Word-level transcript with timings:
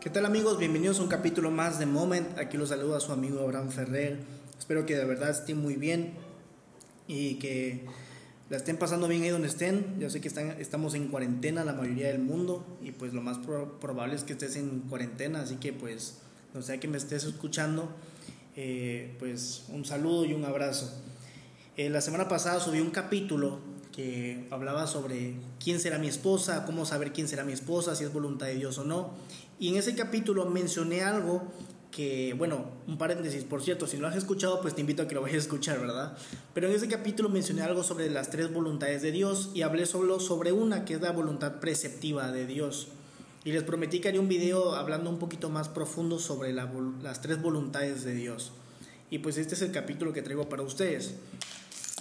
¿Qué 0.00 0.08
tal 0.08 0.24
amigos? 0.24 0.58
Bienvenidos 0.58 0.98
a 0.98 1.02
un 1.02 1.08
capítulo 1.08 1.50
más 1.50 1.78
de 1.78 1.84
Moment. 1.84 2.38
Aquí 2.38 2.56
los 2.56 2.70
saluda 2.70 3.00
su 3.00 3.12
amigo 3.12 3.40
Abraham 3.40 3.68
Ferrer. 3.68 4.16
Espero 4.58 4.86
que 4.86 4.96
de 4.96 5.04
verdad 5.04 5.28
estén 5.28 5.60
muy 5.60 5.76
bien 5.76 6.14
y 7.06 7.34
que 7.34 7.84
la 8.48 8.56
estén 8.56 8.78
pasando 8.78 9.08
bien 9.08 9.24
ahí 9.24 9.28
donde 9.28 9.48
estén. 9.48 10.00
Yo 10.00 10.08
sé 10.08 10.22
que 10.22 10.28
están, 10.28 10.52
estamos 10.58 10.94
en 10.94 11.08
cuarentena 11.08 11.66
la 11.66 11.74
mayoría 11.74 12.06
del 12.06 12.20
mundo 12.20 12.64
y 12.82 12.92
pues 12.92 13.12
lo 13.12 13.20
más 13.20 13.36
probable 13.36 14.14
es 14.14 14.24
que 14.24 14.32
estés 14.32 14.56
en 14.56 14.80
cuarentena, 14.88 15.42
así 15.42 15.56
que 15.56 15.74
pues 15.74 16.16
no 16.54 16.62
sea 16.62 16.80
que 16.80 16.88
me 16.88 16.96
estés 16.96 17.24
escuchando, 17.24 17.90
eh, 18.56 19.14
pues 19.18 19.64
un 19.68 19.84
saludo 19.84 20.24
y 20.24 20.32
un 20.32 20.46
abrazo. 20.46 20.98
Eh, 21.76 21.90
la 21.90 22.00
semana 22.00 22.26
pasada 22.26 22.58
subí 22.58 22.80
un 22.80 22.90
capítulo 22.90 23.58
que 23.92 24.46
hablaba 24.50 24.86
sobre 24.86 25.34
quién 25.62 25.78
será 25.78 25.98
mi 25.98 26.08
esposa, 26.08 26.64
cómo 26.64 26.86
saber 26.86 27.12
quién 27.12 27.28
será 27.28 27.44
mi 27.44 27.52
esposa, 27.52 27.94
si 27.94 28.04
es 28.04 28.12
voluntad 28.14 28.46
de 28.46 28.54
Dios 28.54 28.78
o 28.78 28.84
no. 28.84 29.10
Y 29.60 29.68
en 29.68 29.76
ese 29.76 29.94
capítulo 29.94 30.46
mencioné 30.46 31.02
algo 31.02 31.42
que, 31.90 32.34
bueno, 32.38 32.64
un 32.86 32.96
paréntesis, 32.96 33.44
por 33.44 33.62
cierto, 33.62 33.86
si 33.86 33.96
no 33.96 34.02
lo 34.02 34.08
has 34.08 34.16
escuchado, 34.16 34.62
pues 34.62 34.74
te 34.74 34.80
invito 34.80 35.02
a 35.02 35.08
que 35.08 35.14
lo 35.14 35.20
vayas 35.20 35.36
a 35.36 35.40
escuchar, 35.40 35.78
¿verdad? 35.78 36.16
Pero 36.54 36.66
en 36.66 36.74
ese 36.74 36.88
capítulo 36.88 37.28
mencioné 37.28 37.60
algo 37.60 37.82
sobre 37.82 38.08
las 38.08 38.30
tres 38.30 38.50
voluntades 38.50 39.02
de 39.02 39.12
Dios 39.12 39.50
y 39.52 39.60
hablé 39.60 39.84
solo 39.84 40.18
sobre 40.18 40.52
una, 40.52 40.86
que 40.86 40.94
es 40.94 41.02
la 41.02 41.12
voluntad 41.12 41.60
preceptiva 41.60 42.32
de 42.32 42.46
Dios. 42.46 42.88
Y 43.44 43.52
les 43.52 43.62
prometí 43.62 44.00
que 44.00 44.08
haría 44.08 44.20
un 44.20 44.28
video 44.28 44.74
hablando 44.76 45.10
un 45.10 45.18
poquito 45.18 45.50
más 45.50 45.68
profundo 45.68 46.18
sobre 46.18 46.54
las 46.54 47.20
tres 47.20 47.42
voluntades 47.42 48.02
de 48.02 48.14
Dios. 48.14 48.52
Y 49.10 49.18
pues 49.18 49.36
este 49.36 49.56
es 49.56 49.60
el 49.60 49.72
capítulo 49.72 50.14
que 50.14 50.22
traigo 50.22 50.48
para 50.48 50.62
ustedes. 50.62 51.16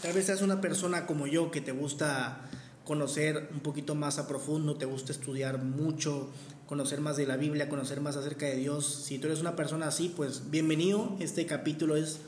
Tal 0.01 0.13
vez 0.13 0.27
seas 0.27 0.41
una 0.41 0.61
persona 0.61 1.05
como 1.05 1.27
yo 1.27 1.51
que 1.51 1.59
te 1.59 1.73
gusta 1.73 2.49
conocer 2.85 3.49
un 3.53 3.59
poquito 3.59 3.93
más 3.93 4.17
a 4.17 4.27
profundo, 4.27 4.75
te 4.75 4.85
gusta 4.85 5.11
estudiar 5.11 5.61
mucho, 5.61 6.29
conocer 6.69 7.01
más 7.01 7.17
de 7.17 7.25
la 7.25 7.35
Biblia, 7.35 7.67
conocer 7.67 7.99
más 7.99 8.15
acerca 8.15 8.45
de 8.45 8.55
Dios. 8.55 8.85
Si 8.85 9.17
tú 9.17 9.25
eres 9.25 9.41
una 9.41 9.55
persona 9.55 9.87
así, 9.87 10.13
pues 10.15 10.51
bienvenido, 10.51 11.15
este 11.19 11.47
capítulo 11.47 11.95
es 11.95 12.19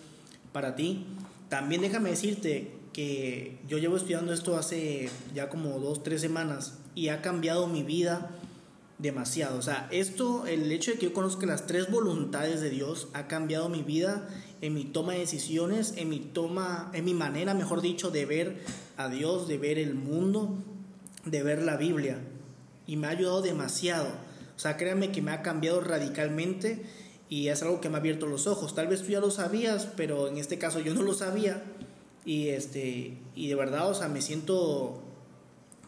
para 0.52 0.76
ti. 0.76 1.06
También 1.48 1.84
déjame 1.84 2.10
decirte 2.10 2.72
que 2.92 3.60
yo 3.68 3.78
llevo 3.78 3.98
estudiando 3.98 4.34
esto 4.34 4.58
hace 4.58 5.12
ya 5.36 5.48
como 5.48 5.78
dos, 5.78 6.02
tres 6.02 6.22
semanas 6.22 6.80
y 6.96 7.10
ha 7.10 7.22
cambiado 7.22 7.68
mi 7.68 7.84
vida 7.84 8.32
demasiado. 8.98 9.60
O 9.60 9.62
sea, 9.62 9.88
esto, 9.92 10.48
el 10.48 10.72
hecho 10.72 10.90
de 10.90 10.98
que 10.98 11.06
yo 11.06 11.14
conozca 11.14 11.46
las 11.46 11.68
tres 11.68 11.92
voluntades 11.92 12.62
de 12.62 12.72
Dios 12.72 13.10
ha 13.14 13.28
cambiado 13.28 13.70
mi 13.70 13.84
vida 13.84 14.28
en 14.62 14.74
mi 14.74 14.86
toma 14.86 15.14
de 15.14 15.20
decisiones, 15.20 15.94
en 15.98 16.10
mi 16.10 16.20
toma, 16.20 16.90
en 16.96 17.06
mi 17.06 17.14
manera, 17.14 17.54
mejor 17.54 17.82
dicho, 17.82 18.10
de 18.10 18.26
ver 18.26 18.64
a 18.98 19.08
Dios, 19.08 19.48
de 19.48 19.60
ver 19.60 19.78
el 19.78 19.94
mundo, 19.94 20.56
de 21.26 21.44
ver 21.44 21.62
la 21.62 21.78
Biblia. 21.78 22.18
Y 22.88 22.98
me 22.98 23.06
ha 23.06 23.12
ayudado 23.12 23.44
demasiado. 23.44 24.31
O 24.62 24.64
sea, 24.64 24.78
créanme 24.78 25.12
que 25.12 25.24
me 25.24 25.32
ha 25.32 25.42
cambiado 25.42 25.82
radicalmente 25.82 26.84
y 27.30 27.48
es 27.48 27.64
algo 27.64 27.82
que 27.82 27.90
me 27.90 27.96
ha 27.96 27.98
abierto 27.98 28.28
los 28.28 28.46
ojos. 28.46 28.76
Tal 28.76 28.86
vez 28.86 29.02
tú 29.02 29.08
ya 29.10 29.20
lo 29.20 29.32
sabías, 29.32 29.88
pero 29.98 30.28
en 30.28 30.38
este 30.38 30.60
caso 30.60 30.80
yo 30.80 30.94
no 30.94 31.02
lo 31.02 31.16
sabía. 31.16 31.64
Y 32.26 32.50
este, 32.50 33.18
y 33.34 33.48
de 33.48 33.56
verdad, 33.56 33.90
o 33.90 33.96
sea, 33.96 34.08
me 34.08 34.22
siento 34.22 35.02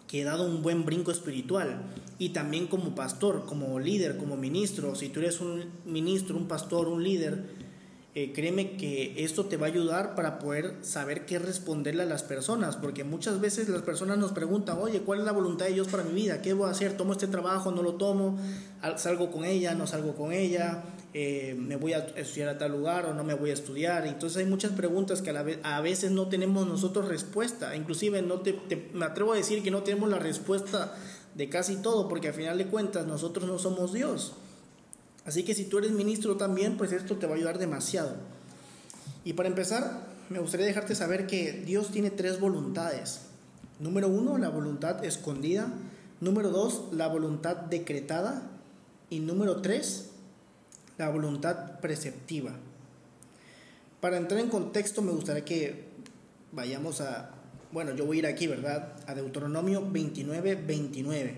que 0.07 0.21
he 0.21 0.23
dado 0.23 0.47
un 0.47 0.63
buen 0.63 0.85
brinco 0.85 1.11
espiritual 1.11 1.83
y 2.17 2.29
también 2.29 2.65
como 2.65 2.95
pastor, 2.95 3.45
como 3.45 3.79
líder, 3.79 4.17
como 4.17 4.37
ministro. 4.37 4.95
Si 4.95 5.09
tú 5.09 5.19
eres 5.19 5.39
un 5.39 5.65
ministro, 5.85 6.35
un 6.35 6.47
pastor, 6.47 6.87
un 6.87 7.03
líder, 7.03 7.43
eh, 8.15 8.31
créeme 8.31 8.77
que 8.77 9.23
esto 9.23 9.45
te 9.45 9.57
va 9.57 9.65
a 9.65 9.69
ayudar 9.69 10.13
para 10.13 10.37
poder 10.37 10.75
saber 10.81 11.25
qué 11.25 11.39
responderle 11.39 12.03
a 12.03 12.05
las 12.05 12.21
personas, 12.21 12.75
porque 12.75 13.03
muchas 13.03 13.41
veces 13.41 13.67
las 13.69 13.81
personas 13.81 14.19
nos 14.19 14.33
preguntan, 14.33 14.77
oye, 14.79 15.01
¿cuál 15.01 15.21
es 15.21 15.25
la 15.25 15.31
voluntad 15.31 15.65
de 15.65 15.73
Dios 15.73 15.87
para 15.87 16.03
mi 16.03 16.13
vida? 16.13 16.39
¿Qué 16.43 16.53
voy 16.53 16.67
a 16.67 16.71
hacer? 16.71 16.95
¿Tomo 16.95 17.13
este 17.13 17.25
trabajo? 17.25 17.71
¿No 17.71 17.81
lo 17.81 17.95
tomo? 17.95 18.37
¿Salgo 18.97 19.31
con 19.31 19.45
ella? 19.45 19.73
¿No 19.73 19.87
salgo 19.87 20.13
con 20.13 20.31
ella? 20.31 20.83
Eh, 21.15 21.55
¿Me 21.57 21.75
voy 21.75 21.93
a 21.93 22.05
estudiar 22.15 22.49
a 22.49 22.57
tal 22.59 22.73
lugar 22.73 23.07
o 23.07 23.15
no 23.15 23.23
me 23.23 23.33
voy 23.33 23.49
a 23.49 23.53
estudiar? 23.53 24.05
Entonces 24.05 24.37
hay 24.37 24.45
muchas 24.45 24.73
preguntas 24.73 25.23
que 25.23 25.31
a, 25.31 25.33
la 25.33 25.45
a 25.63 25.81
veces 25.81 26.11
no 26.11 26.27
tenemos 26.27 26.67
nosotros 26.67 27.07
respuesta, 27.07 27.75
inclusive 27.75 28.21
no 28.21 28.41
te, 28.41 28.59
me 28.93 29.05
atrevo 29.05 29.33
a 29.33 29.37
decir 29.37 29.63
que 29.63 29.71
no 29.71 29.81
tenemos 29.81 30.07
la 30.11 30.19
respuesta 30.19 30.95
de 31.33 31.49
casi 31.49 31.77
todo, 31.77 32.07
porque 32.07 32.27
al 32.27 32.35
final 32.35 32.59
de 32.59 32.67
cuentas 32.67 33.07
nosotros 33.07 33.47
no 33.47 33.57
somos 33.57 33.91
Dios. 33.91 34.33
Así 35.25 35.43
que 35.43 35.53
si 35.53 35.65
tú 35.65 35.77
eres 35.77 35.91
ministro 35.91 36.37
también, 36.37 36.77
pues 36.77 36.91
esto 36.91 37.17
te 37.17 37.27
va 37.27 37.33
a 37.33 37.37
ayudar 37.37 37.57
demasiado. 37.57 38.15
Y 39.23 39.33
para 39.33 39.49
empezar, 39.49 40.07
me 40.29 40.39
gustaría 40.39 40.65
dejarte 40.65 40.95
saber 40.95 41.27
que 41.27 41.63
Dios 41.65 41.91
tiene 41.91 42.11
tres 42.11 42.39
voluntades. 42.39 43.21
Número 43.79 44.07
uno, 44.07 44.37
la 44.37 44.49
voluntad 44.49 45.03
escondida. 45.05 45.71
Número 46.19 46.49
dos, 46.49 46.85
la 46.91 47.07
voluntad 47.07 47.55
decretada. 47.55 48.49
Y 49.09 49.19
número 49.19 49.61
tres, 49.61 50.09
la 50.97 51.09
voluntad 51.09 51.79
preceptiva. 51.79 52.53
Para 54.01 54.17
entrar 54.17 54.41
en 54.41 54.49
contexto, 54.49 55.01
me 55.01 55.11
gustaría 55.11 55.45
que 55.45 55.85
vayamos 56.51 56.99
a 56.99 57.33
bueno, 57.73 57.95
yo 57.95 58.05
voy 58.05 58.17
a 58.17 58.19
ir 58.19 58.27
aquí, 58.27 58.45
¿verdad? 58.45 58.93
A 59.07 59.15
Deuteronomio 59.15 59.83
29, 59.89 60.55
29. 60.55 61.35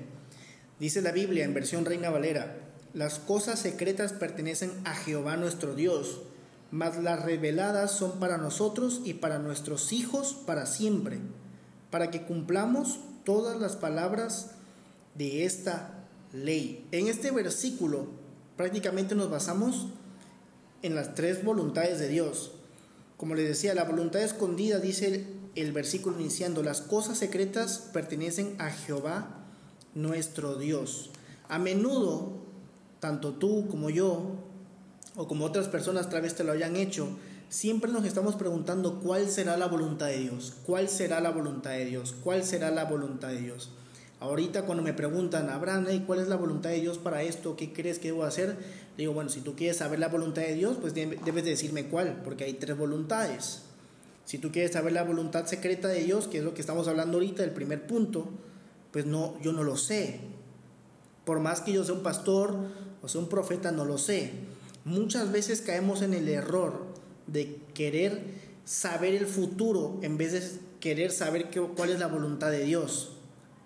Dice 0.81 1.02
la 1.02 1.13
Biblia 1.13 1.46
en 1.46 1.53
versión 1.53 1.85
Reina 1.85 2.09
Valera, 2.09 2.57
las 2.96 3.20
cosas 3.20 3.60
secretas 3.60 4.14
pertenecen 4.14 4.72
a 4.86 4.96
Jehová 4.96 5.36
nuestro 5.36 5.76
Dios, 5.76 6.22
mas 6.72 6.98
las 6.98 7.24
reveladas 7.24 7.92
son 7.92 8.20
para 8.20 8.38
nosotros 8.38 9.02
y 9.04 9.16
para 9.16 9.38
nuestros 9.38 9.92
hijos 9.92 10.34
para 10.46 10.66
siempre, 10.66 11.20
para 11.92 12.10
que 12.10 12.24
cumplamos 12.24 13.02
todas 13.26 13.60
las 13.60 13.76
palabras 13.76 14.52
de 15.14 15.44
esta 15.44 16.06
ley. 16.32 16.88
En 16.94 17.08
este 17.08 17.32
versículo 17.32 18.08
prácticamente 18.56 19.14
nos 19.14 19.30
basamos 19.30 19.88
en 20.82 20.96
las 20.96 21.16
tres 21.16 21.44
voluntades 21.44 22.00
de 22.00 22.08
Dios. 22.08 22.54
Como 23.18 23.36
les 23.36 23.50
decía, 23.50 23.76
la 23.76 23.84
voluntad 23.84 24.22
escondida 24.22 24.80
dice 24.80 25.28
el 25.56 25.74
versículo 25.74 26.18
iniciando, 26.18 26.64
las 26.64 26.80
cosas 26.80 27.18
secretas 27.18 27.90
pertenecen 27.92 28.56
a 28.58 28.70
Jehová 28.70 29.44
nuestro 29.94 30.58
Dios. 30.58 31.10
A 31.50 31.60
menudo, 31.60 32.46
tanto 33.00 33.34
tú 33.34 33.68
como 33.68 33.90
yo, 33.90 34.36
o 35.16 35.28
como 35.28 35.46
otras 35.46 35.68
personas 35.68 36.10
tal 36.10 36.22
vez 36.22 36.36
te 36.36 36.44
lo 36.44 36.52
hayan 36.52 36.76
hecho, 36.76 37.08
siempre 37.50 37.92
nos 37.92 38.06
estamos 38.06 38.36
preguntando 38.36 39.00
cuál 39.00 39.30
será 39.30 39.58
la 39.58 39.68
voluntad 39.68 40.08
de 40.08 40.20
Dios, 40.20 40.54
cuál 40.66 40.90
será 40.90 41.20
la 41.22 41.32
voluntad 41.32 41.72
de 41.72 41.86
Dios, 41.86 42.16
cuál 42.24 42.44
será 42.44 42.72
la 42.72 42.86
voluntad 42.86 43.30
de 43.30 43.40
Dios. 43.40 43.72
Ahorita 44.20 44.64
cuando 44.66 44.84
me 44.84 44.94
preguntan, 44.94 45.50
Abraham, 45.50 45.86
¿cuál 46.08 46.20
es 46.20 46.28
la 46.28 46.38
voluntad 46.38 46.70
de 46.70 46.80
Dios 46.80 46.98
para 46.98 47.22
esto? 47.24 47.56
¿Qué 47.56 47.74
crees 47.74 48.00
que 48.00 48.08
debo 48.08 48.24
hacer? 48.24 48.58
digo, 48.98 49.14
bueno, 49.14 49.30
si 49.30 49.42
tú 49.42 49.56
quieres 49.56 49.78
saber 49.78 50.00
la 50.00 50.08
voluntad 50.08 50.42
de 50.42 50.56
Dios, 50.56 50.78
pues 50.80 50.94
debes 50.94 51.44
decirme 51.44 51.88
cuál, 51.88 52.22
porque 52.24 52.46
hay 52.46 52.54
tres 52.54 52.78
voluntades. 52.78 53.64
Si 54.24 54.38
tú 54.38 54.52
quieres 54.52 54.72
saber 54.72 54.94
la 54.94 55.04
voluntad 55.04 55.46
secreta 55.46 55.88
de 55.88 56.04
Dios, 56.04 56.28
que 56.28 56.40
es 56.40 56.44
lo 56.44 56.54
que 56.54 56.62
estamos 56.62 56.88
hablando 56.88 57.18
ahorita, 57.18 57.44
el 57.44 57.52
primer 57.52 57.86
punto, 57.86 58.30
pues 58.92 59.06
no, 59.06 59.40
yo 59.42 59.52
no 59.52 59.64
lo 59.64 59.78
sé. 59.78 60.20
Por 61.25 61.40
más 61.40 61.62
que 61.62 61.74
yo 61.74 61.84
sea 61.84 61.96
un 61.96 62.03
pastor 62.03 62.56
o 63.02 63.08
sea 63.08 63.22
un 63.22 63.30
profeta, 63.30 63.72
no 63.72 63.86
lo 63.86 63.97
sé. 63.97 64.31
Muchas 64.84 65.31
veces 65.31 65.62
caemos 65.62 66.02
en 66.02 66.13
el 66.13 66.30
error 66.30 66.86
de 67.28 67.59
querer 67.74 68.22
saber 68.66 69.13
el 69.13 69.28
futuro 69.28 70.00
en 70.02 70.18
vez 70.18 70.34
de 70.34 70.41
querer 70.80 71.12
saber 71.12 71.50
qué, 71.50 71.59
cuál 71.62 71.90
es 71.91 72.00
la 72.00 72.08
voluntad 72.08 72.52
de 72.52 72.64
Dios. 72.64 73.12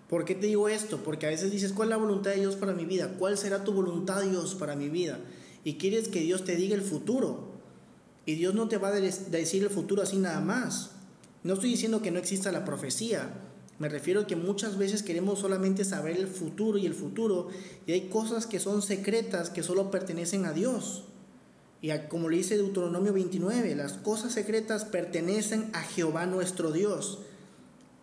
¿Por 0.08 0.24
qué 0.24 0.34
te 0.34 0.46
digo 0.46 0.68
esto? 0.68 0.98
Porque 1.04 1.26
a 1.26 1.30
veces 1.30 1.52
dices, 1.52 1.72
¿cuál 1.72 1.88
es 1.88 1.90
la 1.90 1.96
voluntad 1.96 2.32
de 2.32 2.40
Dios 2.40 2.56
para 2.56 2.72
mi 2.72 2.84
vida? 2.84 3.14
¿Cuál 3.18 3.38
será 3.38 3.62
tu 3.62 3.72
voluntad, 3.72 4.22
Dios, 4.22 4.54
para 4.54 4.74
mi 4.74 4.88
vida? 4.88 5.20
Y 5.62 5.74
quieres 5.74 6.08
que 6.08 6.20
Dios 6.20 6.44
te 6.44 6.56
diga 6.56 6.74
el 6.74 6.82
futuro. 6.82 7.50
Y 8.26 8.34
Dios 8.34 8.54
no 8.54 8.68
te 8.68 8.76
va 8.76 8.88
a 8.88 8.92
decir 8.92 9.62
el 9.62 9.70
futuro 9.70 10.02
así 10.02 10.16
nada 10.16 10.40
más. 10.40 10.90
No 11.44 11.54
estoy 11.54 11.70
diciendo 11.70 12.02
que 12.02 12.10
no 12.10 12.18
exista 12.18 12.52
la 12.52 12.64
profecía. 12.64 13.30
Me 13.80 13.88
refiero 13.88 14.20
a 14.20 14.26
que 14.28 14.36
muchas 14.36 14.78
veces 14.78 15.02
queremos 15.02 15.40
solamente 15.40 15.84
saber 15.84 16.16
el 16.16 16.28
futuro 16.28 16.78
y 16.78 16.86
el 16.86 16.94
futuro. 16.94 17.48
Y 17.86 17.92
hay 17.92 18.02
cosas 18.02 18.46
que 18.46 18.60
son 18.60 18.82
secretas 18.82 19.50
que 19.50 19.64
solo 19.64 19.90
pertenecen 19.90 20.44
a 20.44 20.52
Dios. 20.52 21.02
Y 21.82 21.90
como 22.08 22.28
le 22.28 22.36
dice 22.36 22.56
Deuteronomio 22.56 23.12
29, 23.12 23.74
las 23.74 23.94
cosas 23.94 24.32
secretas 24.32 24.84
pertenecen 24.84 25.70
a 25.72 25.82
Jehová 25.82 26.26
nuestro 26.26 26.70
Dios. 26.70 27.18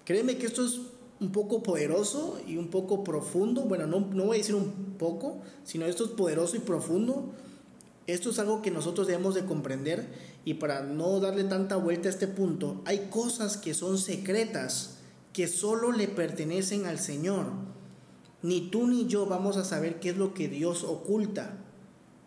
Créeme 0.04 0.38
que 0.38 0.48
esto 0.48 0.66
es 0.66 0.82
un 1.22 1.32
poco 1.32 1.64
poderoso 1.64 2.42
y 2.46 2.58
un 2.58 2.68
poco 2.68 3.06
profundo. 3.06 3.62
Bueno, 3.62 3.88
no, 3.88 4.00
no 4.00 4.26
voy 4.26 4.36
a 4.36 4.40
decir 4.40 4.56
un 4.56 4.96
poco, 4.98 5.42
sino 5.64 5.86
esto 5.86 6.04
es 6.04 6.10
poderoso 6.12 6.58
y 6.58 6.60
profundo 6.60 7.32
esto 8.08 8.30
es 8.30 8.40
algo 8.40 8.62
que 8.62 8.72
nosotros 8.72 9.06
debemos 9.06 9.36
de 9.36 9.46
comprender 9.46 10.08
y 10.46 10.56
para 10.56 10.82
no 10.82 11.20
darle 11.20 11.44
tanta 11.44 11.76
vuelta 11.76 12.08
a 12.08 12.12
este 12.12 12.28
punto, 12.28 12.82
hay 12.86 13.10
cosas 13.10 13.58
que 13.58 13.74
son 13.74 13.98
secretas, 13.98 14.97
que 15.38 15.48
solo 15.48 15.92
le 15.92 16.08
pertenecen 16.08 16.88
al 16.88 16.98
Señor. 16.98 17.46
Ni 18.42 18.72
tú 18.72 18.88
ni 18.88 19.06
yo 19.06 19.28
vamos 19.28 19.56
a 19.58 19.64
saber 19.64 20.00
qué 20.00 20.10
es 20.10 20.18
lo 20.18 20.34
que 20.34 20.48
Dios 20.48 20.84
oculta, 20.84 21.60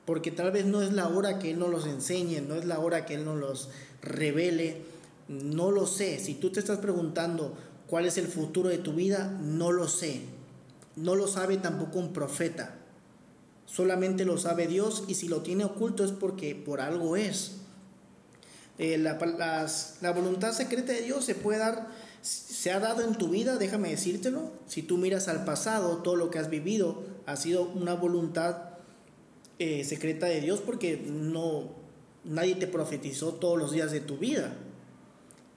porque 0.05 0.31
tal 0.31 0.53
vez 0.53 0.65
no 0.65 0.81
es 0.81 0.93
la 0.93 1.09
hora 1.09 1.41
que 1.41 1.51
Él 1.51 1.59
nos 1.59 1.71
los 1.71 1.87
enseñe, 1.87 2.41
no 2.41 2.55
es 2.55 2.67
la 2.67 2.79
hora 2.79 3.07
que 3.07 3.15
Él 3.15 3.25
nos 3.25 3.37
los 3.37 3.71
revele, 4.01 4.83
no 5.27 5.73
lo 5.73 5.89
sé. 5.89 6.21
Si 6.21 6.35
tú 6.35 6.51
te 6.51 6.61
estás 6.61 6.79
preguntando 6.79 7.57
cuál 7.89 8.07
es 8.07 8.17
el 8.17 8.29
futuro 8.29 8.69
de 8.69 8.79
tu 8.79 8.93
vida, 8.93 9.37
no 9.43 9.73
lo 9.73 9.89
sé. 9.89 10.21
No 10.95 11.17
lo 11.17 11.27
sabe 11.27 11.57
tampoco 11.57 11.99
un 11.99 12.13
profeta. 12.13 12.77
solamente 13.67 14.25
lo 14.25 14.39
sabe 14.39 14.69
Dios 14.69 15.03
y 15.09 15.15
si 15.15 15.27
lo 15.27 15.43
tiene 15.43 15.65
oculto 15.65 16.05
es 16.05 16.13
porque 16.13 16.55
por 16.55 16.81
algo 16.81 17.17
es. 17.17 17.57
Eh, 18.79 18.99
la, 18.99 19.19
la 20.01 20.13
voluntad 20.13 20.53
secreta 20.53 20.93
de 20.93 21.03
Dios 21.03 21.25
se 21.25 21.35
puede 21.35 21.59
dar, 21.59 21.89
se 22.23 22.71
ha 22.71 22.81
dado 22.81 23.03
en 23.03 23.15
tu 23.15 23.29
vida, 23.29 23.57
déjame 23.57 23.91
decírtelo, 23.91 24.51
si 24.67 24.83
tú 24.83 24.99
miras 24.99 25.29
al 25.29 25.45
pasado, 25.45 25.99
todo 25.99 26.17
lo 26.17 26.31
que 26.31 26.39
has 26.39 26.51
vivido 26.51 27.03
ha 27.27 27.37
sido 27.37 27.65
una 27.65 27.95
voluntad 27.95 28.71
eh, 29.59 29.85
secreta 29.85 30.27
de 30.27 30.41
Dios 30.41 30.61
porque 30.61 30.97
no 30.97 31.81
nadie 32.25 32.55
te 32.55 32.67
profetizó 32.67 33.35
todos 33.35 33.59
los 33.59 33.73
días 33.73 33.93
de 33.93 34.01
tu 34.01 34.19
vida. 34.19 34.55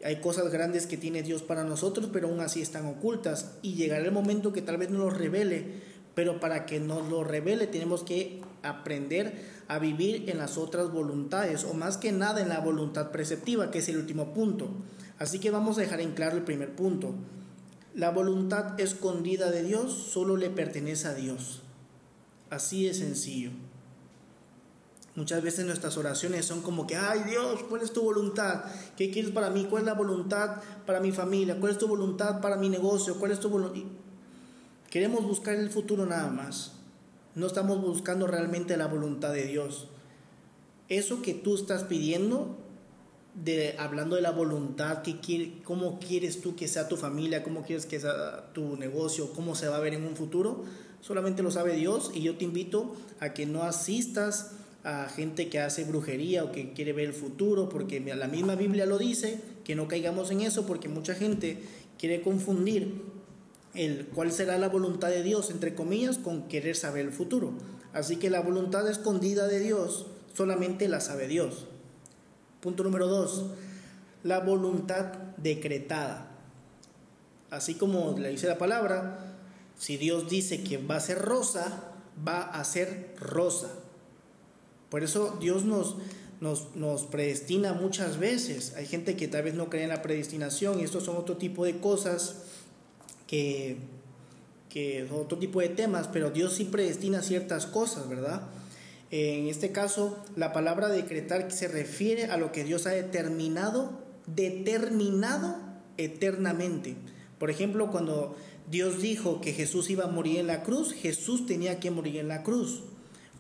Hay 0.04 0.20
cosas 0.20 0.52
grandes 0.52 0.88
que 0.88 0.98
tiene 0.98 1.24
Dios 1.24 1.42
para 1.42 1.64
nosotros, 1.64 2.10
pero 2.12 2.28
aún 2.28 2.42
así 2.42 2.62
están 2.62 2.86
ocultas 2.86 3.52
y 3.62 3.76
llegará 3.76 4.04
el 4.04 4.12
momento 4.12 4.52
que 4.52 4.62
tal 4.62 4.78
vez 4.78 4.90
no 4.90 5.00
los 5.00 5.18
revele, 5.18 5.82
pero 6.16 6.40
para 6.40 6.66
que 6.66 6.80
nos 6.80 7.10
lo 7.10 7.24
revele 7.24 7.68
tenemos 7.68 8.04
que 8.04 8.42
aprender 8.62 9.52
a 9.68 9.80
vivir 9.80 10.30
en 10.30 10.38
las 10.38 10.58
otras 10.58 10.92
voluntades 10.92 11.64
o 11.64 11.74
más 11.74 11.98
que 11.98 12.12
nada 12.12 12.42
en 12.42 12.50
la 12.50 12.60
voluntad 12.60 13.12
preceptiva, 13.12 13.72
que 13.72 13.80
es 13.80 13.90
el 13.90 13.98
último 13.98 14.34
punto. 14.34 14.70
Así 15.20 15.40
que 15.40 15.52
vamos 15.52 15.78
a 15.78 15.82
dejar 15.82 16.02
en 16.02 16.14
claro 16.14 16.38
el 16.38 16.44
primer 16.44 16.76
punto. 16.76 17.16
La 17.96 18.12
voluntad 18.12 18.80
escondida 18.80 19.52
de 19.52 19.64
Dios 19.64 19.94
solo 19.94 20.38
le 20.38 20.50
pertenece 20.50 21.08
a 21.08 21.14
Dios. 21.14 21.62
Así 22.50 22.86
de 22.86 22.94
sencillo. 22.94 23.52
Muchas 25.16 25.44
veces 25.44 25.66
nuestras 25.66 25.96
oraciones 25.98 26.46
son 26.46 26.62
como 26.62 26.88
que, 26.88 26.96
ay 26.96 27.24
Dios, 27.28 27.64
¿cuál 27.70 27.84
es 27.84 27.94
tu 27.94 28.02
voluntad? 28.02 28.64
¿Qué 28.98 29.12
quieres 29.12 29.30
para 29.30 29.52
mí? 29.52 29.68
¿Cuál 29.70 29.84
es 29.84 29.86
la 29.86 29.94
voluntad 29.94 30.58
para 30.88 31.00
mi 31.00 31.12
familia? 31.12 31.60
¿Cuál 31.60 31.72
es 31.72 31.78
tu 31.78 31.88
voluntad 31.88 32.42
para 32.42 32.58
mi 32.58 32.68
negocio? 32.68 33.20
¿Cuál 33.20 33.32
es 33.32 33.40
tu 33.40 33.50
voluntad? 33.50 33.82
Queremos 34.94 35.26
buscar 35.26 35.56
el 35.56 35.72
futuro 35.72 36.06
nada 36.06 36.30
más. 36.30 36.74
No 37.34 37.48
estamos 37.48 37.82
buscando 37.82 38.28
realmente 38.28 38.78
la 38.78 38.86
voluntad 38.86 39.34
de 39.34 39.48
Dios. 39.48 39.88
Eso 40.88 41.24
que 41.24 41.34
tú 41.34 41.56
estás 41.56 41.84
pidiendo, 41.84 42.56
de, 43.34 43.74
hablando 43.80 44.18
de 44.18 44.22
la 44.22 44.30
voluntad, 44.30 45.02
que 45.02 45.20
quiere, 45.20 45.54
cómo 45.64 46.00
quieres 46.00 46.42
tú 46.42 46.56
que 46.56 46.68
sea 46.68 46.90
tu 46.90 46.96
familia, 46.96 47.42
cómo 47.42 47.64
quieres 47.64 47.88
que 47.88 48.00
sea 48.00 48.54
tu 48.54 48.78
negocio, 48.78 49.34
cómo 49.34 49.56
se 49.56 49.68
va 49.68 49.78
a 49.78 49.80
ver 49.80 49.96
en 49.96 50.06
un 50.06 50.16
futuro, 50.16 50.64
solamente 51.02 51.42
lo 51.42 51.50
sabe 51.50 51.74
Dios 51.74 52.12
y 52.14 52.22
yo 52.22 52.38
te 52.38 52.46
invito 52.46 52.96
a 53.20 53.34
que 53.34 53.48
no 53.48 53.64
asistas 53.64 54.52
a 54.84 55.10
gente 55.10 55.50
que 55.50 55.60
hace 55.60 55.86
brujería 55.86 56.44
o 56.44 56.52
que 56.52 56.74
quiere 56.74 56.94
ver 56.94 57.08
el 57.08 57.14
futuro, 57.14 57.68
porque 57.68 58.00
la 58.00 58.28
misma 58.28 58.54
Biblia 58.54 58.86
lo 58.86 59.00
dice, 59.00 59.42
que 59.64 59.74
no 59.74 59.88
caigamos 59.88 60.30
en 60.30 60.42
eso, 60.42 60.68
porque 60.68 60.88
mucha 60.88 61.16
gente 61.16 61.64
quiere 61.98 62.22
confundir 62.22 63.23
el 63.74 64.08
cuál 64.08 64.32
será 64.32 64.58
la 64.58 64.70
voluntad 64.70 65.10
de 65.10 65.24
Dios, 65.24 65.50
entre 65.50 65.76
comillas, 65.76 66.18
con 66.18 66.48
querer 66.48 66.76
saber 66.76 67.06
el 67.06 67.12
futuro. 67.12 67.54
Así 67.94 68.18
que 68.18 68.30
la 68.30 68.42
voluntad 68.42 68.88
escondida 68.88 69.48
de 69.48 69.60
Dios 69.60 70.08
solamente 70.36 70.88
la 70.88 71.00
sabe 71.00 71.28
Dios. 71.28 71.66
Punto 72.62 72.84
número 72.84 73.08
dos, 73.08 73.46
la 74.24 74.40
voluntad 74.40 75.14
decretada. 75.38 76.32
Así 77.50 77.76
como 77.76 78.18
le 78.18 78.30
dice 78.30 78.48
la 78.48 78.58
palabra, 78.58 79.20
si 79.78 79.98
Dios 79.98 80.30
dice 80.30 80.64
que 80.64 80.78
va 80.78 80.96
a 80.96 81.02
ser 81.02 81.20
rosa, 81.20 81.92
va 82.26 82.42
a 82.42 82.64
ser 82.64 83.16
rosa. 83.20 83.70
Por 84.90 85.04
eso 85.04 85.38
Dios 85.42 85.66
nos, 85.66 85.98
nos, 86.40 87.04
predestina 87.04 87.74
muchas 87.74 88.18
veces. 88.18 88.74
Hay 88.76 88.86
gente 88.86 89.16
que 89.16 89.28
tal 89.28 89.44
vez 89.44 89.56
no 89.56 89.70
cree 89.70 89.84
en 89.84 89.90
la 89.90 90.02
predestinación 90.02 90.80
y 90.80 90.84
estos 90.84 91.04
son 91.04 91.18
otro 91.18 91.38
tipo 91.38 91.66
de 91.66 91.80
cosas 91.80 92.44
que, 93.28 93.78
que 94.70 95.08
otro 95.12 95.38
tipo 95.38 95.62
de 95.62 95.70
temas, 95.70 96.08
pero 96.08 96.32
Dios 96.32 96.54
sí 96.54 96.66
predestina 96.66 97.22
ciertas 97.22 97.66
cosas, 97.66 98.10
¿verdad? 98.10 98.44
En 99.12 99.48
este 99.48 99.72
caso, 99.72 100.18
la 100.36 100.54
palabra 100.54 100.90
decretar 100.90 101.52
se 101.52 101.68
refiere 101.68 102.26
a 102.26 102.38
lo 102.38 102.52
que 102.52 102.64
Dios 102.64 102.88
ha 102.88 102.92
determinado, 102.92 104.00
determinado 104.26 105.58
eternamente. 105.98 106.96
Por 107.38 107.52
ejemplo, 107.52 107.92
cuando 107.92 108.36
Dios 108.72 109.02
dijo 109.02 109.40
que 109.40 109.54
Jesús 109.54 109.92
iba 109.92 110.06
a 110.06 110.12
morir 110.12 110.40
en 110.40 110.48
la 110.48 110.64
cruz, 110.64 110.94
Jesús 110.94 111.46
tenía 111.46 111.80
que 111.80 111.92
morir 111.92 112.18
en 112.18 112.28
la 112.28 112.42
cruz. 112.42 112.82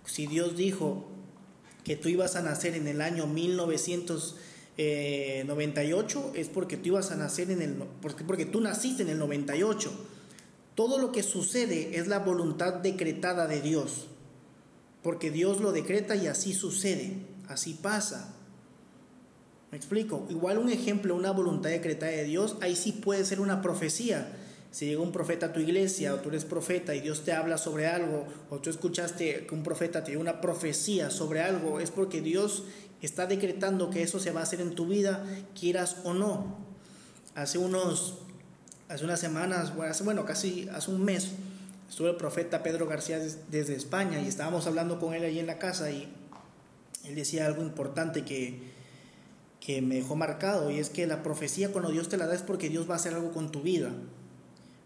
Si 0.05 0.27
Dios 0.27 0.55
dijo 0.55 1.07
que 1.83 1.95
tú 1.95 2.09
ibas 2.09 2.35
a 2.35 2.43
nacer 2.43 2.75
en 2.75 2.87
el 2.87 3.01
año 3.01 3.25
1998 4.77 6.31
es 6.35 6.49
porque 6.49 6.77
tú 6.77 6.87
ibas 6.87 7.11
a 7.11 7.15
nacer 7.15 7.51
en 7.51 7.61
el 7.61 7.73
porque, 8.01 8.23
porque 8.23 8.45
tú 8.45 8.61
naciste 8.61 9.03
en 9.03 9.09
el 9.09 9.19
98. 9.19 9.91
Todo 10.75 10.97
lo 10.97 11.11
que 11.11 11.21
sucede 11.21 11.97
es 11.97 12.07
la 12.07 12.19
voluntad 12.19 12.75
decretada 12.75 13.47
de 13.47 13.61
Dios. 13.61 14.07
Porque 15.03 15.29
Dios 15.29 15.61
lo 15.61 15.71
decreta 15.71 16.15
y 16.15 16.27
así 16.27 16.53
sucede, 16.53 17.17
así 17.47 17.73
pasa. 17.73 18.33
¿Me 19.71 19.77
explico? 19.77 20.25
Igual 20.29 20.57
un 20.57 20.69
ejemplo, 20.69 21.15
una 21.15 21.31
voluntad 21.31 21.69
decretada 21.69 22.11
de 22.11 22.23
Dios, 22.23 22.57
ahí 22.61 22.75
sí 22.75 22.91
puede 22.93 23.25
ser 23.25 23.41
una 23.41 23.61
profecía 23.61 24.31
si 24.73 24.87
llega 24.87 25.01
un 25.01 25.11
profeta 25.11 25.45
a 25.47 25.53
tu 25.53 25.59
iglesia 25.59 26.15
o 26.15 26.17
tú 26.17 26.29
eres 26.29 26.45
profeta 26.45 26.95
y 26.95 26.99
Dios 26.99 27.23
te 27.23 27.31
habla 27.31 27.59
sobre 27.59 27.85
algo 27.85 28.25
o 28.49 28.57
tú 28.57 28.71
escuchaste 28.71 29.45
que 29.45 29.53
un 29.53 29.61
profeta 29.61 30.03
te 30.03 30.11
dio 30.11 30.19
una 30.19 30.41
profecía 30.41 31.11
sobre 31.11 31.41
algo, 31.41 31.79
es 31.79 31.91
porque 31.91 32.21
Dios 32.21 32.63
está 33.05 33.27
decretando 33.27 33.89
que 33.89 34.01
eso 34.01 34.19
se 34.19 34.31
va 34.31 34.39
a 34.39 34.43
hacer 34.43 34.61
en 34.61 34.75
tu 34.75 34.87
vida, 34.87 35.25
quieras 35.59 35.97
o 36.03 36.13
no. 36.13 36.57
Hace 37.35 37.57
unos, 37.57 38.19
hace 38.87 39.03
unas 39.03 39.19
semanas, 39.19 39.73
bueno, 39.75 40.25
casi 40.25 40.69
hace 40.69 40.91
un 40.91 41.03
mes, 41.03 41.31
estuvo 41.89 42.07
el 42.07 42.15
profeta 42.15 42.63
Pedro 42.63 42.87
García 42.87 43.19
desde 43.19 43.75
España 43.75 44.21
y 44.21 44.27
estábamos 44.27 44.67
hablando 44.67 44.99
con 44.99 45.13
él 45.13 45.23
ahí 45.23 45.39
en 45.39 45.47
la 45.47 45.59
casa 45.59 45.91
y 45.91 46.07
él 47.03 47.15
decía 47.15 47.45
algo 47.45 47.61
importante 47.61 48.23
que, 48.23 48.71
que 49.59 49.81
me 49.81 49.95
dejó 49.95 50.15
marcado 50.15 50.71
y 50.71 50.79
es 50.79 50.89
que 50.89 51.05
la 51.05 51.23
profecía 51.23 51.71
cuando 51.71 51.91
Dios 51.91 52.09
te 52.09 52.17
la 52.17 52.27
da 52.27 52.35
es 52.35 52.41
porque 52.41 52.69
Dios 52.69 52.89
va 52.89 52.93
a 52.93 52.97
hacer 52.97 53.13
algo 53.13 53.31
con 53.31 53.51
tu 53.51 53.61
vida. 53.61 53.91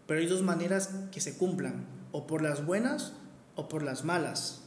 Pero 0.06 0.20
hay 0.20 0.26
dos 0.26 0.42
maneras 0.42 0.90
que 1.12 1.20
se 1.20 1.36
cumplan, 1.36 1.86
o 2.12 2.26
por 2.26 2.42
las 2.42 2.64
buenas 2.64 3.12
o 3.54 3.68
por 3.68 3.82
las 3.82 4.04
malas. 4.04 4.62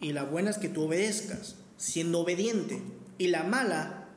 Y 0.00 0.12
la 0.12 0.24
buena 0.24 0.50
es 0.50 0.58
que 0.58 0.68
tú 0.68 0.84
obedezcas, 0.84 1.56
siendo 1.82 2.20
obediente. 2.20 2.80
Y 3.18 3.26
la 3.28 3.42
mala 3.42 4.08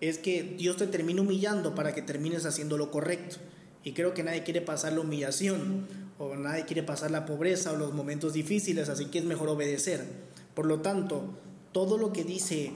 es 0.00 0.18
que 0.18 0.44
Dios 0.44 0.76
te 0.76 0.86
termine 0.86 1.20
humillando 1.20 1.74
para 1.74 1.92
que 1.92 2.02
termines 2.02 2.46
haciendo 2.46 2.78
lo 2.78 2.92
correcto. 2.92 3.36
Y 3.82 3.92
creo 3.92 4.14
que 4.14 4.22
nadie 4.22 4.44
quiere 4.44 4.60
pasar 4.60 4.92
la 4.92 5.00
humillación, 5.00 5.88
o 6.18 6.36
nadie 6.36 6.64
quiere 6.64 6.84
pasar 6.84 7.10
la 7.10 7.26
pobreza 7.26 7.72
o 7.72 7.76
los 7.76 7.92
momentos 7.92 8.32
difíciles, 8.32 8.88
así 8.88 9.06
que 9.06 9.18
es 9.18 9.24
mejor 9.24 9.48
obedecer. 9.48 10.06
Por 10.54 10.66
lo 10.66 10.80
tanto, 10.82 11.36
todo 11.72 11.98
lo 11.98 12.12
que 12.12 12.22
dice, 12.22 12.72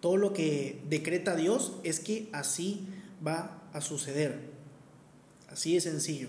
todo 0.00 0.18
lo 0.18 0.34
que 0.34 0.82
decreta 0.88 1.34
Dios 1.34 1.72
es 1.84 2.00
que 2.00 2.28
así 2.32 2.86
va 3.26 3.62
a 3.72 3.80
suceder. 3.80 4.50
Así 5.48 5.72
de 5.72 5.80
sencillo. 5.80 6.28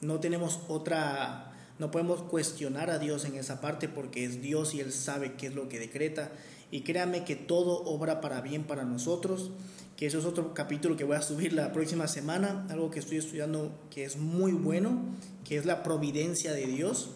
No 0.00 0.18
tenemos 0.18 0.60
otra, 0.66 1.49
no 1.80 1.90
podemos 1.90 2.20
cuestionar 2.20 2.90
a 2.90 2.98
Dios 2.98 3.24
en 3.24 3.36
esa 3.36 3.62
parte 3.62 3.88
porque 3.88 4.22
es 4.22 4.42
Dios 4.42 4.74
y 4.74 4.80
Él 4.80 4.92
sabe 4.92 5.32
qué 5.32 5.46
es 5.46 5.54
lo 5.54 5.70
que 5.70 5.78
decreta. 5.78 6.30
Y 6.70 6.82
créame 6.82 7.24
que 7.24 7.36
todo 7.36 7.82
obra 7.84 8.20
para 8.20 8.42
bien 8.42 8.64
para 8.64 8.84
nosotros, 8.84 9.50
que 9.96 10.04
eso 10.04 10.18
es 10.18 10.26
otro 10.26 10.52
capítulo 10.52 10.98
que 10.98 11.04
voy 11.04 11.16
a 11.16 11.22
subir 11.22 11.54
la 11.54 11.72
próxima 11.72 12.06
semana, 12.06 12.66
algo 12.68 12.90
que 12.90 12.98
estoy 12.98 13.16
estudiando 13.16 13.72
que 13.90 14.04
es 14.04 14.18
muy 14.18 14.52
bueno, 14.52 15.00
que 15.42 15.56
es 15.56 15.64
la 15.64 15.82
providencia 15.82 16.52
de 16.52 16.66
Dios. 16.66 17.12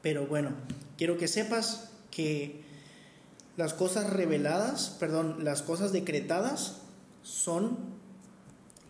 Pero 0.00 0.26
bueno, 0.26 0.52
quiero 0.96 1.18
que 1.18 1.28
sepas 1.28 1.90
que 2.10 2.62
las 3.58 3.74
cosas 3.74 4.10
reveladas, 4.10 4.96
perdón, 4.98 5.44
las 5.44 5.60
cosas 5.60 5.92
decretadas 5.92 6.80
son 7.22 7.76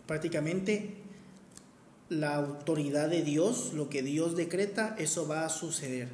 prácticamente 0.07 1.04
la 2.09 2.35
autoridad 2.35 3.09
de 3.09 3.23
Dios, 3.23 3.73
lo 3.73 3.89
que 3.89 4.03
Dios 4.03 4.35
decreta, 4.35 4.95
eso 4.99 5.27
va 5.27 5.45
a 5.45 5.49
suceder. 5.49 6.09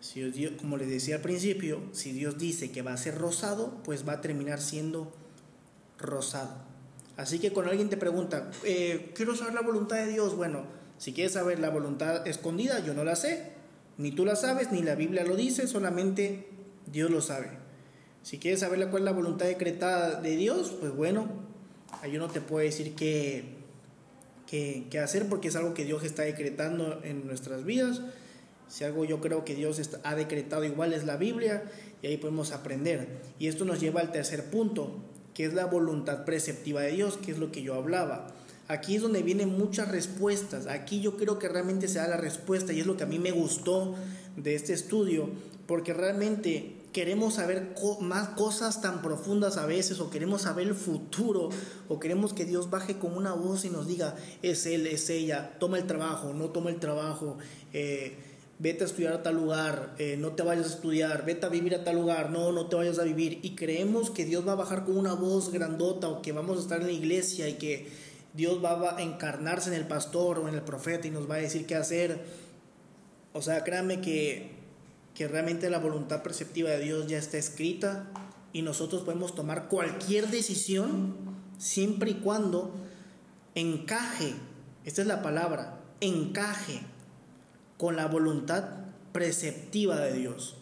Si 0.00 0.20
Dios, 0.30 0.52
como 0.58 0.76
les 0.76 0.88
decía 0.88 1.16
al 1.16 1.22
principio, 1.22 1.80
si 1.92 2.12
Dios 2.12 2.38
dice 2.38 2.70
que 2.70 2.82
va 2.82 2.92
a 2.92 2.96
ser 2.96 3.18
rosado, 3.18 3.80
pues 3.84 4.06
va 4.06 4.14
a 4.14 4.20
terminar 4.20 4.60
siendo 4.60 5.12
rosado. 5.98 6.54
Así 7.16 7.38
que 7.38 7.52
cuando 7.52 7.70
alguien 7.70 7.88
te 7.88 7.96
pregunta, 7.96 8.50
eh, 8.64 9.12
quiero 9.14 9.36
saber 9.36 9.54
la 9.54 9.60
voluntad 9.60 9.96
de 9.96 10.08
Dios, 10.08 10.34
bueno, 10.34 10.64
si 10.98 11.12
quieres 11.12 11.32
saber 11.32 11.58
la 11.58 11.70
voluntad 11.70 12.26
escondida, 12.26 12.84
yo 12.84 12.94
no 12.94 13.04
la 13.04 13.16
sé. 13.16 13.52
Ni 13.98 14.12
tú 14.12 14.24
la 14.24 14.36
sabes, 14.36 14.72
ni 14.72 14.82
la 14.82 14.94
Biblia 14.94 15.24
lo 15.24 15.36
dice, 15.36 15.66
solamente 15.66 16.48
Dios 16.90 17.10
lo 17.10 17.20
sabe. 17.20 17.50
Si 18.22 18.38
quieres 18.38 18.60
saber 18.60 18.88
cuál 18.88 19.02
es 19.02 19.04
la 19.04 19.12
voluntad 19.12 19.46
decretada 19.46 20.20
de 20.20 20.36
Dios, 20.36 20.74
pues 20.80 20.94
bueno, 20.94 21.26
yo 22.10 22.18
no 22.18 22.28
te 22.28 22.40
puedo 22.40 22.64
decir 22.64 22.94
que 22.94 23.62
que, 24.90 24.98
hacer 24.98 25.30
porque 25.30 25.48
es 25.48 25.56
algo 25.56 25.72
que 25.72 25.86
Dios 25.86 26.04
está 26.04 26.24
decretando 26.24 27.00
en 27.04 27.26
nuestras 27.26 27.64
vidas. 27.64 28.02
Si 28.68 28.84
algo 28.84 29.06
yo 29.06 29.20
creo 29.20 29.46
que 29.46 29.54
Dios 29.54 29.80
ha 30.02 30.14
decretado 30.14 30.64
igual 30.64 30.92
es 30.92 31.04
la 31.04 31.16
Biblia 31.16 31.62
y 32.02 32.08
ahí 32.08 32.18
podemos 32.18 32.52
aprender. 32.52 33.08
Y 33.38 33.46
esto 33.46 33.64
nos 33.64 33.80
lleva 33.80 34.02
al 34.02 34.12
tercer 34.12 34.50
punto, 34.50 35.02
que 35.32 35.46
es 35.46 35.54
la 35.54 35.64
voluntad 35.64 36.26
preceptiva 36.26 36.82
de 36.82 36.92
Dios, 36.92 37.16
que 37.16 37.32
es 37.32 37.38
lo 37.38 37.50
que 37.50 37.62
yo 37.62 37.74
hablaba. 37.74 38.26
Aquí 38.68 38.96
es 38.96 39.02
donde 39.02 39.22
vienen 39.22 39.56
muchas 39.56 39.88
respuestas. 39.88 40.66
Aquí 40.66 41.00
yo 41.00 41.16
creo 41.16 41.38
que 41.38 41.48
realmente 41.48 41.88
se 41.88 41.98
da 41.98 42.08
la 42.08 42.18
respuesta 42.18 42.74
y 42.74 42.80
es 42.80 42.86
lo 42.86 42.98
que 42.98 43.04
a 43.04 43.06
mí 43.06 43.18
me 43.18 43.30
gustó 43.32 43.94
de 44.36 44.54
este 44.54 44.74
estudio 44.74 45.30
porque 45.66 45.94
realmente 45.94 46.74
queremos 46.92 47.34
saber 47.34 47.74
más 48.00 48.30
cosas 48.30 48.80
tan 48.80 49.02
profundas 49.02 49.56
a 49.56 49.66
veces 49.66 50.00
o 50.00 50.10
queremos 50.10 50.42
saber 50.42 50.68
el 50.68 50.74
futuro 50.74 51.48
o 51.88 51.98
queremos 51.98 52.32
que 52.32 52.44
Dios 52.44 52.70
baje 52.70 52.98
con 52.98 53.16
una 53.16 53.32
voz 53.32 53.64
y 53.64 53.70
nos 53.70 53.86
diga, 53.86 54.14
es 54.42 54.66
Él, 54.66 54.86
es 54.86 55.08
ella, 55.10 55.56
toma 55.58 55.78
el 55.78 55.86
trabajo, 55.86 56.34
no 56.34 56.50
toma 56.50 56.70
el 56.70 56.78
trabajo, 56.78 57.38
eh, 57.72 58.16
vete 58.58 58.84
a 58.84 58.86
estudiar 58.86 59.14
a 59.14 59.22
tal 59.22 59.36
lugar, 59.36 59.94
eh, 59.98 60.16
no 60.18 60.32
te 60.32 60.42
vayas 60.42 60.66
a 60.66 60.74
estudiar, 60.74 61.24
vete 61.24 61.46
a 61.46 61.48
vivir 61.48 61.74
a 61.74 61.82
tal 61.82 61.96
lugar, 61.96 62.30
no, 62.30 62.52
no 62.52 62.66
te 62.66 62.76
vayas 62.76 62.98
a 62.98 63.04
vivir. 63.04 63.40
Y 63.42 63.56
creemos 63.56 64.10
que 64.10 64.24
Dios 64.24 64.46
va 64.46 64.52
a 64.52 64.56
bajar 64.56 64.84
con 64.84 64.96
una 64.96 65.14
voz 65.14 65.50
grandota 65.50 66.08
o 66.08 66.22
que 66.22 66.32
vamos 66.32 66.58
a 66.58 66.60
estar 66.60 66.80
en 66.80 66.86
la 66.86 66.92
iglesia 66.92 67.48
y 67.48 67.54
que 67.54 67.88
Dios 68.34 68.62
va 68.64 68.96
a 68.96 69.02
encarnarse 69.02 69.70
en 69.70 69.74
el 69.74 69.86
pastor 69.88 70.38
o 70.38 70.48
en 70.48 70.54
el 70.54 70.62
profeta 70.62 71.08
y 71.08 71.10
nos 71.10 71.28
va 71.28 71.36
a 71.36 71.38
decir 71.38 71.66
qué 71.66 71.74
hacer. 71.74 72.20
O 73.32 73.42
sea, 73.42 73.64
créanme 73.64 74.00
que 74.00 74.61
que 75.14 75.28
realmente 75.28 75.70
la 75.70 75.78
voluntad 75.78 76.22
perceptiva 76.22 76.70
de 76.70 76.80
Dios 76.80 77.06
ya 77.06 77.18
está 77.18 77.38
escrita 77.38 78.06
y 78.52 78.62
nosotros 78.62 79.02
podemos 79.02 79.34
tomar 79.34 79.68
cualquier 79.68 80.28
decisión 80.28 81.14
siempre 81.58 82.10
y 82.10 82.14
cuando 82.14 82.74
encaje, 83.54 84.34
esta 84.84 85.02
es 85.02 85.08
la 85.08 85.22
palabra, 85.22 85.80
encaje 86.00 86.80
con 87.78 87.96
la 87.96 88.06
voluntad 88.06 88.64
preceptiva 89.12 90.00
de 90.00 90.14
Dios. 90.14 90.56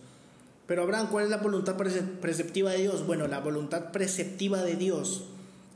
Pero 0.66 0.82
Abraham, 0.82 1.08
¿cuál 1.10 1.24
es 1.24 1.30
la 1.30 1.38
voluntad 1.38 1.76
preceptiva 1.76 2.70
de 2.70 2.78
Dios? 2.78 3.06
Bueno, 3.06 3.26
la 3.26 3.40
voluntad 3.40 3.90
preceptiva 3.90 4.62
de 4.62 4.76
Dios 4.76 5.24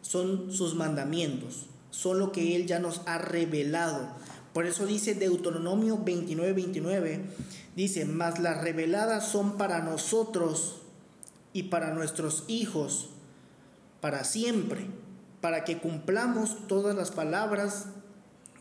son 0.02 0.52
sus 0.52 0.74
mandamientos, 0.74 1.66
son 1.90 2.18
lo 2.18 2.30
que 2.30 2.54
Él 2.54 2.66
ya 2.66 2.78
nos 2.78 3.00
ha 3.06 3.18
revelado. 3.18 4.08
Por 4.52 4.66
eso 4.66 4.86
dice 4.86 5.14
Deuteronomio 5.14 5.98
29, 5.98 6.52
29, 6.52 7.24
Dice, 7.76 8.04
mas 8.04 8.38
las 8.38 8.60
reveladas 8.60 9.26
son 9.26 9.58
para 9.58 9.80
nosotros 9.80 10.82
y 11.52 11.64
para 11.64 11.92
nuestros 11.92 12.44
hijos, 12.46 13.10
para 14.00 14.24
siempre, 14.24 14.86
para 15.40 15.64
que 15.64 15.78
cumplamos 15.78 16.68
todas 16.68 16.94
las 16.94 17.10
palabras 17.10 17.86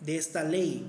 de 0.02 0.18
esta 0.18 0.44
ley. 0.44 0.86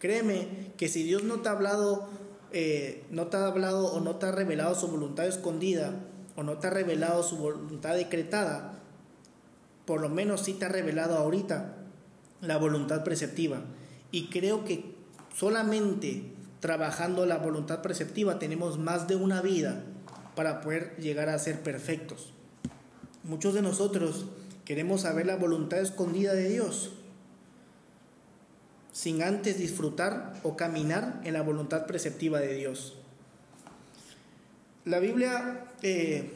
Créeme 0.00 0.72
que 0.76 0.88
si 0.88 1.04
Dios 1.04 1.22
no 1.22 1.40
te 1.40 1.48
ha 1.48 1.52
hablado, 1.52 2.08
eh, 2.52 3.04
no 3.10 3.28
te 3.28 3.36
ha 3.36 3.46
hablado 3.46 3.86
o 3.86 4.00
no 4.00 4.16
te 4.16 4.26
ha 4.26 4.32
revelado 4.32 4.74
su 4.74 4.88
voluntad 4.88 5.26
escondida, 5.26 5.94
o 6.36 6.42
no 6.42 6.58
te 6.58 6.66
ha 6.66 6.70
revelado 6.70 7.22
su 7.22 7.36
voluntad 7.36 7.94
decretada, 7.94 8.80
por 9.86 10.00
lo 10.00 10.08
menos 10.08 10.42
sí 10.42 10.54
te 10.54 10.64
ha 10.64 10.68
revelado 10.68 11.16
ahorita 11.16 11.76
la 12.40 12.56
voluntad 12.56 13.04
preceptiva. 13.04 13.60
Y 14.10 14.28
creo 14.28 14.64
que 14.64 14.94
solamente 15.36 16.33
trabajando 16.64 17.26
la 17.26 17.36
voluntad 17.36 17.82
preceptiva, 17.82 18.38
tenemos 18.38 18.78
más 18.78 19.06
de 19.06 19.16
una 19.16 19.42
vida 19.42 19.82
para 20.34 20.62
poder 20.62 20.96
llegar 20.96 21.28
a 21.28 21.38
ser 21.38 21.60
perfectos. 21.60 22.32
Muchos 23.22 23.52
de 23.52 23.60
nosotros 23.60 24.24
queremos 24.64 25.02
saber 25.02 25.26
la 25.26 25.36
voluntad 25.36 25.80
escondida 25.80 26.32
de 26.32 26.48
Dios 26.48 26.92
sin 28.92 29.22
antes 29.22 29.58
disfrutar 29.58 30.40
o 30.42 30.56
caminar 30.56 31.20
en 31.24 31.34
la 31.34 31.42
voluntad 31.42 31.84
preceptiva 31.84 32.40
de 32.40 32.54
Dios. 32.54 32.94
La 34.86 35.00
Biblia, 35.00 35.66
eh, 35.82 36.30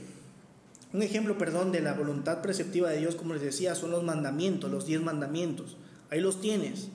un 0.92 1.02
ejemplo, 1.02 1.38
perdón, 1.38 1.72
de 1.72 1.80
la 1.80 1.94
voluntad 1.94 2.42
preceptiva 2.42 2.90
de 2.90 2.98
Dios, 2.98 3.14
como 3.14 3.32
les 3.32 3.42
decía, 3.42 3.74
son 3.74 3.92
los 3.92 4.04
mandamientos, 4.04 4.70
los 4.70 4.84
diez 4.84 5.00
mandamientos. 5.00 5.78
Ahí 6.10 6.20
los 6.20 6.42
tienes. 6.42 6.88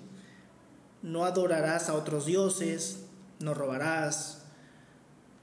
No 1.02 1.26
adorarás 1.26 1.90
a 1.90 1.96
otros 1.96 2.28
dioses, 2.28 3.03
no 3.44 3.54
robarás, 3.54 4.42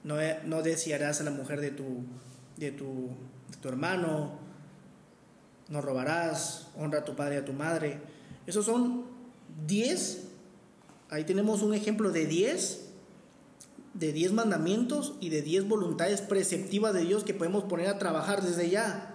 no, 0.02 0.16
no 0.46 0.62
desearás 0.62 1.20
a 1.20 1.24
la 1.24 1.30
mujer 1.30 1.60
de 1.60 1.70
tu, 1.70 2.04
de 2.56 2.72
tu, 2.72 3.10
tu 3.60 3.68
hermano, 3.68 4.38
no 5.68 5.82
robarás, 5.82 6.68
honra 6.76 7.00
a 7.00 7.04
tu 7.04 7.14
padre 7.14 7.36
y 7.36 7.38
a 7.38 7.44
tu 7.44 7.52
madre. 7.52 8.00
Esos 8.46 8.64
son 8.64 9.04
10, 9.66 10.28
ahí 11.10 11.24
tenemos 11.24 11.62
un 11.62 11.74
ejemplo 11.74 12.10
de 12.10 12.24
10, 12.24 12.86
de 13.92 14.12
10 14.12 14.32
mandamientos 14.32 15.14
y 15.20 15.28
de 15.28 15.42
10 15.42 15.68
voluntades 15.68 16.22
preceptivas 16.22 16.94
de 16.94 17.02
Dios 17.02 17.22
que 17.22 17.34
podemos 17.34 17.64
poner 17.64 17.88
a 17.88 17.98
trabajar 17.98 18.42
desde 18.42 18.70
ya. 18.70 19.14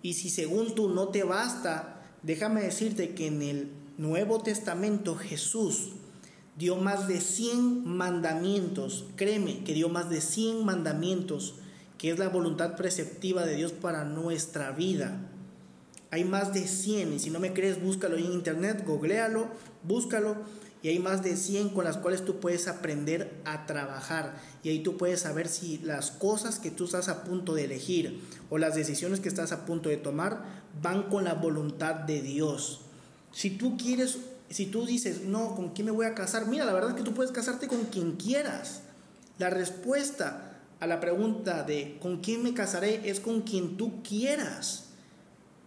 Y 0.00 0.14
si 0.14 0.30
según 0.30 0.76
tú 0.76 0.90
no 0.90 1.08
te 1.08 1.24
basta, 1.24 2.02
déjame 2.22 2.62
decirte 2.62 3.14
que 3.14 3.26
en 3.26 3.42
el 3.42 3.72
Nuevo 3.98 4.40
Testamento 4.42 5.16
Jesús 5.16 5.94
dio 6.56 6.76
más 6.76 7.08
de 7.08 7.20
100 7.20 7.86
mandamientos, 7.86 9.04
créeme 9.16 9.64
que 9.64 9.74
dio 9.74 9.88
más 9.88 10.10
de 10.10 10.20
100 10.20 10.64
mandamientos, 10.64 11.54
que 11.98 12.10
es 12.10 12.18
la 12.18 12.28
voluntad 12.28 12.76
preceptiva 12.76 13.44
de 13.44 13.56
Dios 13.56 13.72
para 13.72 14.04
nuestra 14.04 14.70
vida. 14.70 15.30
Hay 16.10 16.24
más 16.24 16.54
de 16.54 16.68
100, 16.68 17.14
y 17.14 17.18
si 17.18 17.30
no 17.30 17.40
me 17.40 17.52
crees, 17.52 17.82
búscalo 17.82 18.16
en 18.16 18.26
internet, 18.26 18.84
googlealo, 18.86 19.48
búscalo, 19.82 20.36
y 20.84 20.88
hay 20.88 20.98
más 20.98 21.24
de 21.24 21.36
100 21.36 21.70
con 21.70 21.84
las 21.84 21.96
cuales 21.96 22.26
tú 22.26 22.40
puedes 22.40 22.68
aprender 22.68 23.40
a 23.46 23.64
trabajar. 23.64 24.34
Y 24.62 24.68
ahí 24.68 24.80
tú 24.80 24.98
puedes 24.98 25.20
saber 25.20 25.48
si 25.48 25.78
las 25.78 26.10
cosas 26.10 26.58
que 26.58 26.70
tú 26.70 26.84
estás 26.84 27.08
a 27.08 27.24
punto 27.24 27.54
de 27.54 27.64
elegir 27.64 28.20
o 28.50 28.58
las 28.58 28.74
decisiones 28.74 29.20
que 29.20 29.30
estás 29.30 29.50
a 29.52 29.64
punto 29.64 29.88
de 29.88 29.96
tomar 29.96 30.44
van 30.82 31.04
con 31.04 31.24
la 31.24 31.32
voluntad 31.32 31.94
de 31.94 32.20
Dios. 32.20 32.82
Si 33.32 33.48
tú 33.48 33.78
quieres 33.78 34.18
si 34.50 34.66
tú 34.66 34.86
dices, 34.86 35.22
no, 35.22 35.54
¿con 35.54 35.70
quién 35.70 35.86
me 35.86 35.92
voy 35.92 36.06
a 36.06 36.14
casar? 36.14 36.46
Mira, 36.46 36.64
la 36.64 36.72
verdad 36.72 36.90
es 36.90 36.96
que 36.96 37.02
tú 37.02 37.14
puedes 37.14 37.32
casarte 37.32 37.66
con 37.66 37.84
quien 37.84 38.16
quieras. 38.16 38.82
La 39.38 39.50
respuesta 39.50 40.60
a 40.80 40.86
la 40.86 41.00
pregunta 41.00 41.62
de 41.62 41.98
¿con 42.00 42.20
quién 42.20 42.42
me 42.42 42.54
casaré? 42.54 43.08
es 43.08 43.20
con 43.20 43.42
quien 43.42 43.76
tú 43.76 44.02
quieras. 44.02 44.84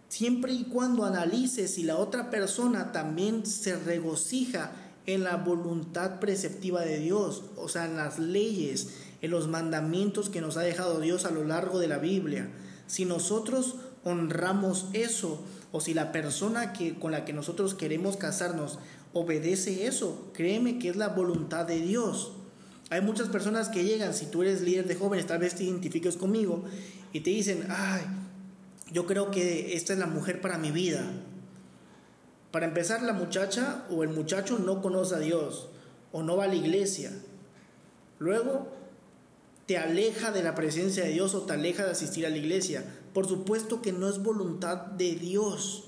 Siempre 0.08 0.52
y 0.52 0.64
cuando 0.64 1.04
analices 1.04 1.74
si 1.74 1.82
la 1.82 1.98
otra 1.98 2.30
persona 2.30 2.92
también 2.92 3.44
se 3.44 3.76
regocija 3.76 4.72
en 5.06 5.24
la 5.24 5.36
voluntad 5.36 6.20
preceptiva 6.20 6.82
de 6.82 6.98
Dios, 6.98 7.44
o 7.56 7.68
sea, 7.68 7.86
en 7.86 7.96
las 7.96 8.18
leyes, 8.18 8.88
en 9.20 9.30
los 9.30 9.48
mandamientos 9.48 10.30
que 10.30 10.40
nos 10.40 10.56
ha 10.56 10.62
dejado 10.62 11.00
Dios 11.00 11.24
a 11.24 11.30
lo 11.30 11.44
largo 11.44 11.78
de 11.78 11.88
la 11.88 11.98
Biblia. 11.98 12.50
Si 12.86 13.04
nosotros 13.04 13.76
honramos 14.04 14.86
eso, 14.92 15.42
o 15.72 15.80
si 15.80 15.94
la 15.94 16.12
persona 16.12 16.72
que, 16.72 16.98
con 16.98 17.12
la 17.12 17.24
que 17.24 17.32
nosotros 17.32 17.74
queremos 17.74 18.16
casarnos 18.16 18.78
obedece 19.12 19.86
eso, 19.86 20.30
créeme 20.32 20.78
que 20.78 20.88
es 20.88 20.96
la 20.96 21.08
voluntad 21.08 21.66
de 21.66 21.80
Dios. 21.80 22.32
Hay 22.90 23.02
muchas 23.02 23.28
personas 23.28 23.68
que 23.68 23.84
llegan, 23.84 24.14
si 24.14 24.26
tú 24.26 24.42
eres 24.42 24.62
líder 24.62 24.86
de 24.86 24.94
jóvenes, 24.94 25.26
tal 25.26 25.40
vez 25.40 25.54
te 25.54 25.64
identifiques 25.64 26.16
conmigo, 26.16 26.64
y 27.12 27.20
te 27.20 27.30
dicen, 27.30 27.66
ay, 27.68 28.02
yo 28.90 29.06
creo 29.06 29.30
que 29.30 29.74
esta 29.74 29.92
es 29.92 29.98
la 29.98 30.06
mujer 30.06 30.40
para 30.40 30.58
mi 30.58 30.70
vida. 30.70 31.04
Para 32.50 32.66
empezar, 32.66 33.02
la 33.02 33.12
muchacha 33.12 33.84
o 33.90 34.02
el 34.02 34.08
muchacho 34.08 34.58
no 34.58 34.80
conoce 34.80 35.14
a 35.14 35.18
Dios 35.18 35.68
o 36.12 36.22
no 36.22 36.36
va 36.36 36.44
a 36.44 36.48
la 36.48 36.54
iglesia. 36.54 37.12
Luego, 38.18 38.68
te 39.66 39.76
aleja 39.76 40.32
de 40.32 40.42
la 40.42 40.54
presencia 40.54 41.04
de 41.04 41.10
Dios 41.10 41.34
o 41.34 41.42
te 41.42 41.52
aleja 41.52 41.84
de 41.84 41.90
asistir 41.90 42.24
a 42.24 42.30
la 42.30 42.38
iglesia. 42.38 42.84
Por 43.12 43.26
supuesto 43.26 43.82
que 43.82 43.92
no 43.92 44.08
es 44.08 44.22
voluntad 44.22 44.76
de 44.76 45.14
Dios. 45.14 45.84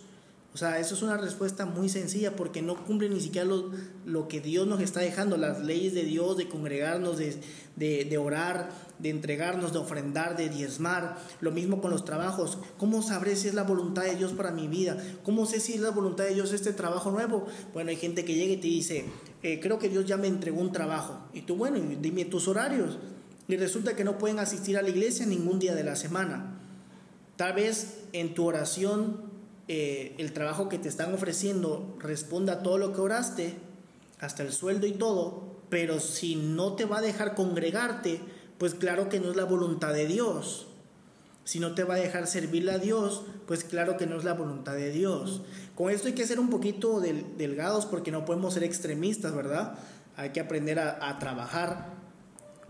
O 0.53 0.59
sea, 0.59 0.81
eso 0.81 0.97
es 0.97 1.03
una 1.03 1.17
respuesta 1.17 1.65
muy 1.65 1.89
sencilla 1.89 2.35
porque 2.35 2.61
no 2.61 2.85
cumple 2.85 3.09
ni 3.09 3.21
siquiera 3.21 3.47
lo, 3.47 3.71
lo 4.05 4.27
que 4.27 4.41
Dios 4.41 4.67
nos 4.67 4.81
está 4.81 4.99
dejando, 4.99 5.37
las 5.37 5.61
leyes 5.61 5.95
de 5.95 6.03
Dios, 6.03 6.37
de 6.37 6.49
congregarnos, 6.49 7.19
de, 7.19 7.39
de, 7.77 8.19
orar, 8.19 8.69
de 8.99 9.11
entregarnos, 9.11 9.73
de 9.73 9.79
ofrendar, 9.79 10.37
de 10.37 10.49
diezmar. 10.49 11.19
Lo 11.41 11.53
mismo 11.53 11.81
con 11.81 11.93
los 11.93 12.05
trabajos. 12.05 12.59
¿Cómo 12.79 13.01
sabré 13.01 13.37
si 13.37 13.47
es 13.47 13.55
la 13.55 13.63
voluntad 13.63 14.03
de 14.03 14.17
Dios 14.17 14.33
para 14.33 14.51
mi 14.51 14.67
vida? 14.67 14.97
¿Cómo 15.23 15.47
sé 15.47 15.61
si 15.61 15.75
es 15.75 15.81
la 15.81 15.91
voluntad 15.91 16.25
de 16.25 16.35
Dios 16.35 16.53
este 16.53 16.73
trabajo 16.73 17.13
nuevo? 17.13 17.47
Bueno, 17.73 17.91
hay 17.91 17.97
gente 17.97 18.25
que 18.25 18.35
llega 18.35 18.55
y 18.55 18.57
te 18.57 18.67
dice, 18.67 19.05
eh, 19.45 19.61
creo 19.61 19.79
que 19.79 19.89
Dios 19.89 20.05
ya 20.05 20.17
me 20.17 20.27
entregó 20.27 20.61
un 20.61 20.73
trabajo. 20.73 21.29
Y 21.33 21.43
tú, 21.43 21.55
bueno, 21.55 21.79
dime 22.01 22.25
tus 22.25 22.49
horarios. 22.49 22.99
Y 23.47 23.57
resulta 23.57 23.95
que 23.95 24.03
no 24.03 24.19
pueden 24.19 24.41
asistir 24.41 24.77
a 24.77 24.83
la 24.83 24.89
iglesia 24.89 25.27
ningún 25.27 25.61
día 25.61 25.77
de 25.77 25.85
la 25.85 25.95
semana. 25.95 26.57
Tal 27.41 27.55
vez 27.55 27.95
en 28.13 28.35
tu 28.35 28.45
oración 28.45 29.23
eh, 29.67 30.15
el 30.19 30.35
trabajo 30.35 30.69
que 30.69 30.77
te 30.77 30.91
están 30.91 31.15
ofreciendo 31.15 31.97
responda 31.99 32.53
a 32.53 32.63
todo 32.63 32.77
lo 32.77 32.93
que 32.93 33.01
oraste, 33.01 33.55
hasta 34.19 34.43
el 34.43 34.53
sueldo 34.53 34.87
y 34.87 34.93
todo, 34.93 35.63
pero 35.71 36.01
si 36.01 36.37
no 36.37 36.75
te 36.75 36.85
va 36.85 36.99
a 36.99 37.01
dejar 37.01 37.35
congregarte, 37.35 38.21
pues 38.59 38.75
claro 38.75 39.09
que 39.09 39.21
no 39.21 39.31
es 39.31 39.37
la 39.37 39.47
voluntad 39.47 39.95
de 39.95 40.07
Dios. 40.07 40.67
Si 41.45 41.61
no 41.61 41.75
te 41.75 41.83
va 41.83 41.95
a 41.95 41.99
dejar 41.99 42.27
servirle 42.27 42.73
a 42.73 42.79
Dios, 42.79 43.23
pues 43.47 43.65
claro 43.65 43.97
que 43.97 44.07
no 44.07 44.19
es 44.19 44.25
la 44.25 44.35
voluntad 44.35 44.75
de 44.75 44.91
Dios. 44.91 45.41
Con 45.75 45.91
esto 45.91 46.09
hay 46.09 46.15
que 46.15 46.27
ser 46.27 46.41
un 46.41 46.51
poquito 46.51 47.01
delgados 47.01 47.87
porque 47.87 48.13
no 48.13 48.27
podemos 48.27 48.53
ser 48.53 48.65
extremistas, 48.65 49.35
¿verdad? 49.35 49.79
Hay 50.15 50.33
que 50.33 50.41
aprender 50.41 50.79
a, 50.79 51.19
trabajar 51.19 51.95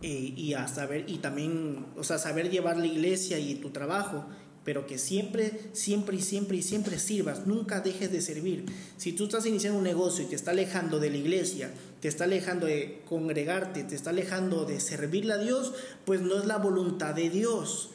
eh, 0.01 0.33
y 0.37 0.55
a 0.55 0.69
saber, 0.69 1.11
y 1.11 1.19
también, 1.19 1.87
o 1.97 2.05
sea, 2.05 2.19
saber 2.19 2.51
llevar 2.51 2.77
la 2.77 2.87
iglesia 2.87 3.41
y 3.41 3.57
tu 3.57 3.71
trabajo 3.71 4.27
pero 4.65 4.87
que 4.87 4.99
siempre, 4.99 5.59
siempre 5.73 6.17
y 6.17 6.21
siempre 6.21 6.59
y 6.59 6.63
siempre 6.63 6.99
sirvas, 6.99 7.47
nunca 7.47 7.81
dejes 7.81 8.13
de 8.13 8.21
servir. 8.21 8.67
Si 8.97 9.13
tú 9.13 9.25
estás 9.25 9.47
iniciando 9.47 9.79
un 9.79 9.85
negocio 9.85 10.25
y 10.25 10.29
te 10.29 10.37
está 10.37 10.51
alejando 10.51 11.01
de 11.01 11.11
la 11.11 11.17
iglesia, 11.17 11.71
te 12.01 12.09
está 12.09 12.25
alejando 12.25 12.67
de 12.67 13.03
congregarte, 13.09 13.85
te 13.85 13.95
está 13.95 14.11
alejando 14.11 14.65
de 14.65 14.81
servirle 14.81 15.33
a 15.33 15.39
Dios, 15.39 15.73
pues 16.05 16.21
no 16.21 16.39
es 16.39 16.47
la 16.47 16.59
voluntad 16.59 17.15
de 17.15 17.31
Dios. 17.31 17.91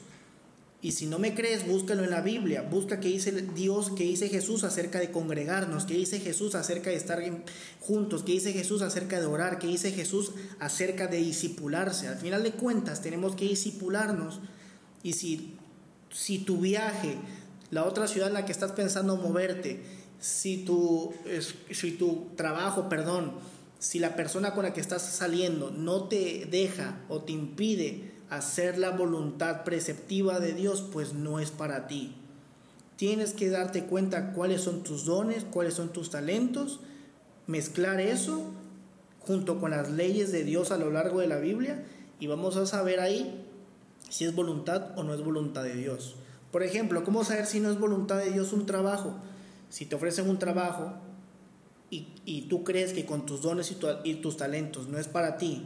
Y 0.85 0.91
si 0.91 1.07
no 1.07 1.17
me 1.17 1.33
crees, 1.33 1.67
búscalo 1.67 2.03
en 2.03 2.11
la 2.11 2.21
Biblia. 2.21 2.61
Busca 2.61 2.99
qué 2.99 3.07
dice 3.07 3.31
Dios, 3.31 3.91
qué 3.97 4.03
dice 4.03 4.29
Jesús 4.29 4.63
acerca 4.63 4.99
de 4.99 5.09
congregarnos, 5.09 5.85
qué 5.85 5.95
dice 5.95 6.19
Jesús 6.19 6.53
acerca 6.53 6.91
de 6.91 6.95
estar 6.95 7.23
juntos, 7.79 8.21
qué 8.21 8.33
dice 8.33 8.53
Jesús 8.53 8.83
acerca 8.83 9.19
de 9.19 9.25
orar, 9.25 9.57
qué 9.57 9.65
dice 9.65 9.91
Jesús 9.91 10.33
acerca 10.59 11.07
de 11.07 11.17
disipularse. 11.17 12.07
Al 12.07 12.17
final 12.17 12.43
de 12.43 12.51
cuentas, 12.51 13.01
tenemos 13.01 13.35
que 13.35 13.45
disipularnos. 13.45 14.41
Y 15.01 15.13
si, 15.13 15.54
si 16.15 16.39
tu 16.39 16.57
viaje, 16.57 17.17
la 17.71 17.83
otra 17.83 18.07
ciudad 18.07 18.29
en 18.29 18.35
la 18.35 18.45
que 18.45 18.53
estás 18.53 18.71
pensando 18.71 19.17
moverte, 19.17 19.83
si 20.17 20.63
tu, 20.63 21.13
si 21.71 21.91
tu 21.91 22.27
trabajo, 22.37 22.87
perdón, 22.87 23.33
si 23.79 23.99
la 23.99 24.15
persona 24.15 24.53
con 24.53 24.63
la 24.63 24.73
que 24.73 24.79
estás 24.79 25.01
saliendo 25.01 25.71
no 25.71 26.05
te 26.05 26.47
deja 26.49 27.01
o 27.09 27.21
te 27.21 27.33
impide 27.33 28.13
hacer 28.29 28.77
la 28.77 28.91
voluntad 28.91 29.65
preceptiva 29.65 30.39
de 30.39 30.53
Dios, 30.53 30.81
pues 30.81 31.13
no 31.13 31.39
es 31.39 31.51
para 31.51 31.87
ti. 31.87 32.15
Tienes 32.95 33.33
que 33.33 33.49
darte 33.49 33.83
cuenta 33.83 34.31
cuáles 34.31 34.61
son 34.61 34.83
tus 34.83 35.03
dones, 35.03 35.43
cuáles 35.43 35.73
son 35.73 35.89
tus 35.89 36.11
talentos, 36.11 36.79
mezclar 37.45 37.99
eso 37.99 38.53
junto 39.19 39.59
con 39.59 39.71
las 39.71 39.91
leyes 39.91 40.31
de 40.31 40.45
Dios 40.45 40.71
a 40.71 40.77
lo 40.77 40.91
largo 40.91 41.19
de 41.19 41.27
la 41.27 41.39
Biblia 41.39 41.83
y 42.21 42.27
vamos 42.27 42.55
a 42.55 42.65
saber 42.65 43.01
ahí 43.01 43.45
si 44.15 44.23
es 44.23 44.33
voluntad 44.33 44.97
o 44.97 45.03
no 45.03 45.13
es 45.13 45.21
voluntad 45.21 45.63
de 45.63 45.75
Dios. 45.75 46.15
Por 46.49 46.63
ejemplo, 46.63 47.03
¿cómo 47.03 47.25
saber 47.25 47.45
si 47.45 47.59
no 47.59 47.69
es 47.69 47.77
voluntad 47.77 48.17
de 48.19 48.31
Dios 48.31 48.53
un 48.53 48.65
trabajo? 48.65 49.13
Si 49.69 49.85
te 49.85 49.95
ofrecen 49.97 50.29
un 50.29 50.39
trabajo 50.39 50.93
y, 51.89 52.45
tú 52.49 52.63
crees 52.63 52.93
que 52.93 53.05
con 53.05 53.25
tus 53.25 53.41
dones 53.41 53.75
y, 54.05 54.13
tus 54.15 54.37
talentos 54.37 54.87
no 54.87 54.97
es 54.97 55.09
para 55.09 55.37
ti, 55.37 55.65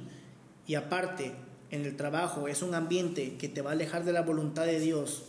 y 0.66 0.74
aparte 0.74 1.32
en 1.70 1.86
el 1.86 1.96
trabajo 1.96 2.48
es 2.48 2.64
un 2.64 2.74
ambiente 2.74 3.38
que 3.38 3.50
te 3.50 3.62
va 3.62 3.70
a 3.70 3.74
alejar 3.74 4.04
de 4.04 4.14
la 4.14 4.24
voluntad 4.24 4.66
de 4.66 4.80
Dios, 4.80 5.26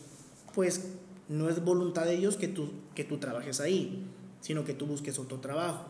pues 0.55 0.87
no 1.29 1.51
es 1.51 1.63
voluntad 1.63 2.07
de 2.07 2.17
Dios 2.17 2.39
que 2.39 2.49
tú, 2.49 2.71
que 2.95 3.05
tú 3.05 3.19
trabajes 3.19 3.61
ahí, 3.61 4.07
sino 4.41 4.65
que 4.65 4.73
tú 4.73 4.87
busques 4.87 5.19
otro 5.19 5.41
trabajo. 5.41 5.85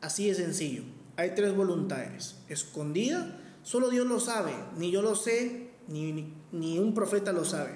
Así 0.00 0.28
de 0.28 0.34
sencillo. 0.34 0.82
Hay 1.16 1.34
tres 1.34 1.54
voluntades. 1.54 2.36
Escondida, 2.48 3.38
solo 3.62 3.90
Dios 3.90 4.06
lo 4.06 4.18
sabe, 4.18 4.54
ni 4.78 4.90
yo 4.90 5.02
lo 5.02 5.14
sé, 5.14 5.69
ni, 5.90 6.32
ni 6.52 6.78
un 6.78 6.94
profeta 6.94 7.32
lo 7.32 7.44
sabe. 7.44 7.72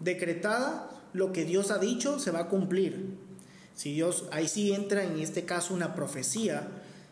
Decretada, 0.00 0.90
lo 1.12 1.32
que 1.32 1.44
Dios 1.44 1.70
ha 1.70 1.78
dicho 1.78 2.18
se 2.18 2.30
va 2.30 2.40
a 2.40 2.48
cumplir. 2.48 3.16
Si 3.74 3.92
Dios, 3.92 4.26
ahí 4.32 4.48
sí 4.48 4.72
entra 4.72 5.04
en 5.04 5.18
este 5.18 5.44
caso 5.44 5.74
una 5.74 5.94
profecía. 5.94 6.68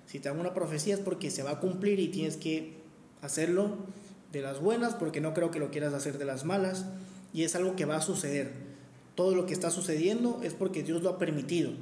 Si 0.07 0.19
te 0.19 0.29
dan 0.29 0.41
una 0.41 0.55
profecía 0.55 0.95
es 0.95 1.01
porque 1.01 1.31
se 1.31 1.43
va 1.43 1.53
a 1.53 1.61
cumplir 1.61 2.01
y 2.01 2.09
tienes 2.09 2.37
que 2.37 2.79
hacerlo 3.23 3.77
de 4.33 4.41
las 4.41 4.61
buenas 4.61 4.95
porque 4.95 5.21
no 5.21 5.35
creo 5.35 5.51
que 5.51 5.59
lo 5.59 5.71
quieras 5.71 5.95
hacer 5.95 6.19
de 6.19 6.25
las 6.25 6.45
malas 6.45 6.87
y 7.33 7.45
es 7.45 7.55
algo 7.55 7.77
que 7.77 7.85
va 7.85 7.97
a 7.97 8.01
suceder. 8.01 8.53
Todo 9.15 9.35
lo 9.35 9.47
que 9.47 9.55
está 9.55 9.71
sucediendo 9.71 10.41
es 10.43 10.55
porque 10.55 10.83
Dios 10.83 11.03
lo 11.03 11.11
ha 11.11 11.19
permitido 11.19 11.73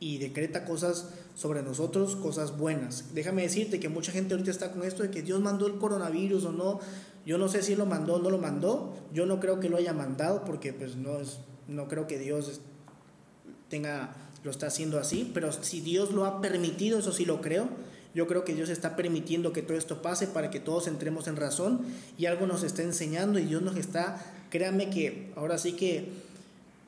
y 0.00 0.18
decreta 0.18 0.64
cosas 0.64 1.10
sobre 1.36 1.62
nosotros, 1.62 2.16
cosas 2.16 2.58
buenas. 2.58 3.14
Déjame 3.14 3.42
decirte 3.42 3.78
que 3.78 3.88
mucha 3.88 4.10
gente 4.10 4.34
ahorita 4.34 4.50
está 4.50 4.72
con 4.72 4.82
esto 4.82 5.04
de 5.04 5.10
que 5.10 5.22
Dios 5.22 5.40
mandó 5.40 5.68
el 5.68 5.78
coronavirus 5.78 6.46
o 6.46 6.52
no. 6.52 6.80
Yo 7.24 7.38
no 7.38 7.48
sé 7.48 7.62
si 7.62 7.76
lo 7.76 7.86
mandó 7.86 8.14
o 8.14 8.18
no 8.18 8.30
lo 8.30 8.38
mandó. 8.38 8.94
Yo 9.12 9.26
no 9.26 9.40
creo 9.40 9.60
que 9.60 9.68
lo 9.68 9.76
haya 9.76 9.92
mandado 9.92 10.44
porque 10.44 10.72
pues 10.72 10.96
no 10.96 11.20
es 11.20 11.38
no 11.68 11.88
creo 11.88 12.06
que 12.06 12.18
Dios 12.18 12.60
tenga 13.68 14.14
lo 14.42 14.50
está 14.50 14.66
haciendo 14.66 14.98
así, 14.98 15.30
pero 15.32 15.52
si 15.52 15.80
Dios 15.80 16.10
lo 16.10 16.26
ha 16.26 16.40
permitido, 16.40 16.98
eso 16.98 17.12
sí 17.12 17.24
lo 17.24 17.40
creo 17.40 17.68
yo 18.14 18.26
creo 18.26 18.44
que 18.44 18.54
Dios 18.54 18.68
está 18.68 18.94
permitiendo 18.94 19.52
que 19.52 19.62
todo 19.62 19.76
esto 19.76 20.02
pase 20.02 20.26
para 20.26 20.50
que 20.50 20.60
todos 20.60 20.86
entremos 20.86 21.28
en 21.28 21.36
razón 21.36 21.80
y 22.18 22.26
algo 22.26 22.46
nos 22.46 22.62
está 22.62 22.82
enseñando 22.82 23.38
y 23.38 23.46
Dios 23.46 23.62
nos 23.62 23.76
está, 23.76 24.22
créanme 24.50 24.90
que 24.90 25.32
ahora 25.34 25.56
sí 25.56 25.72
que 25.72 26.10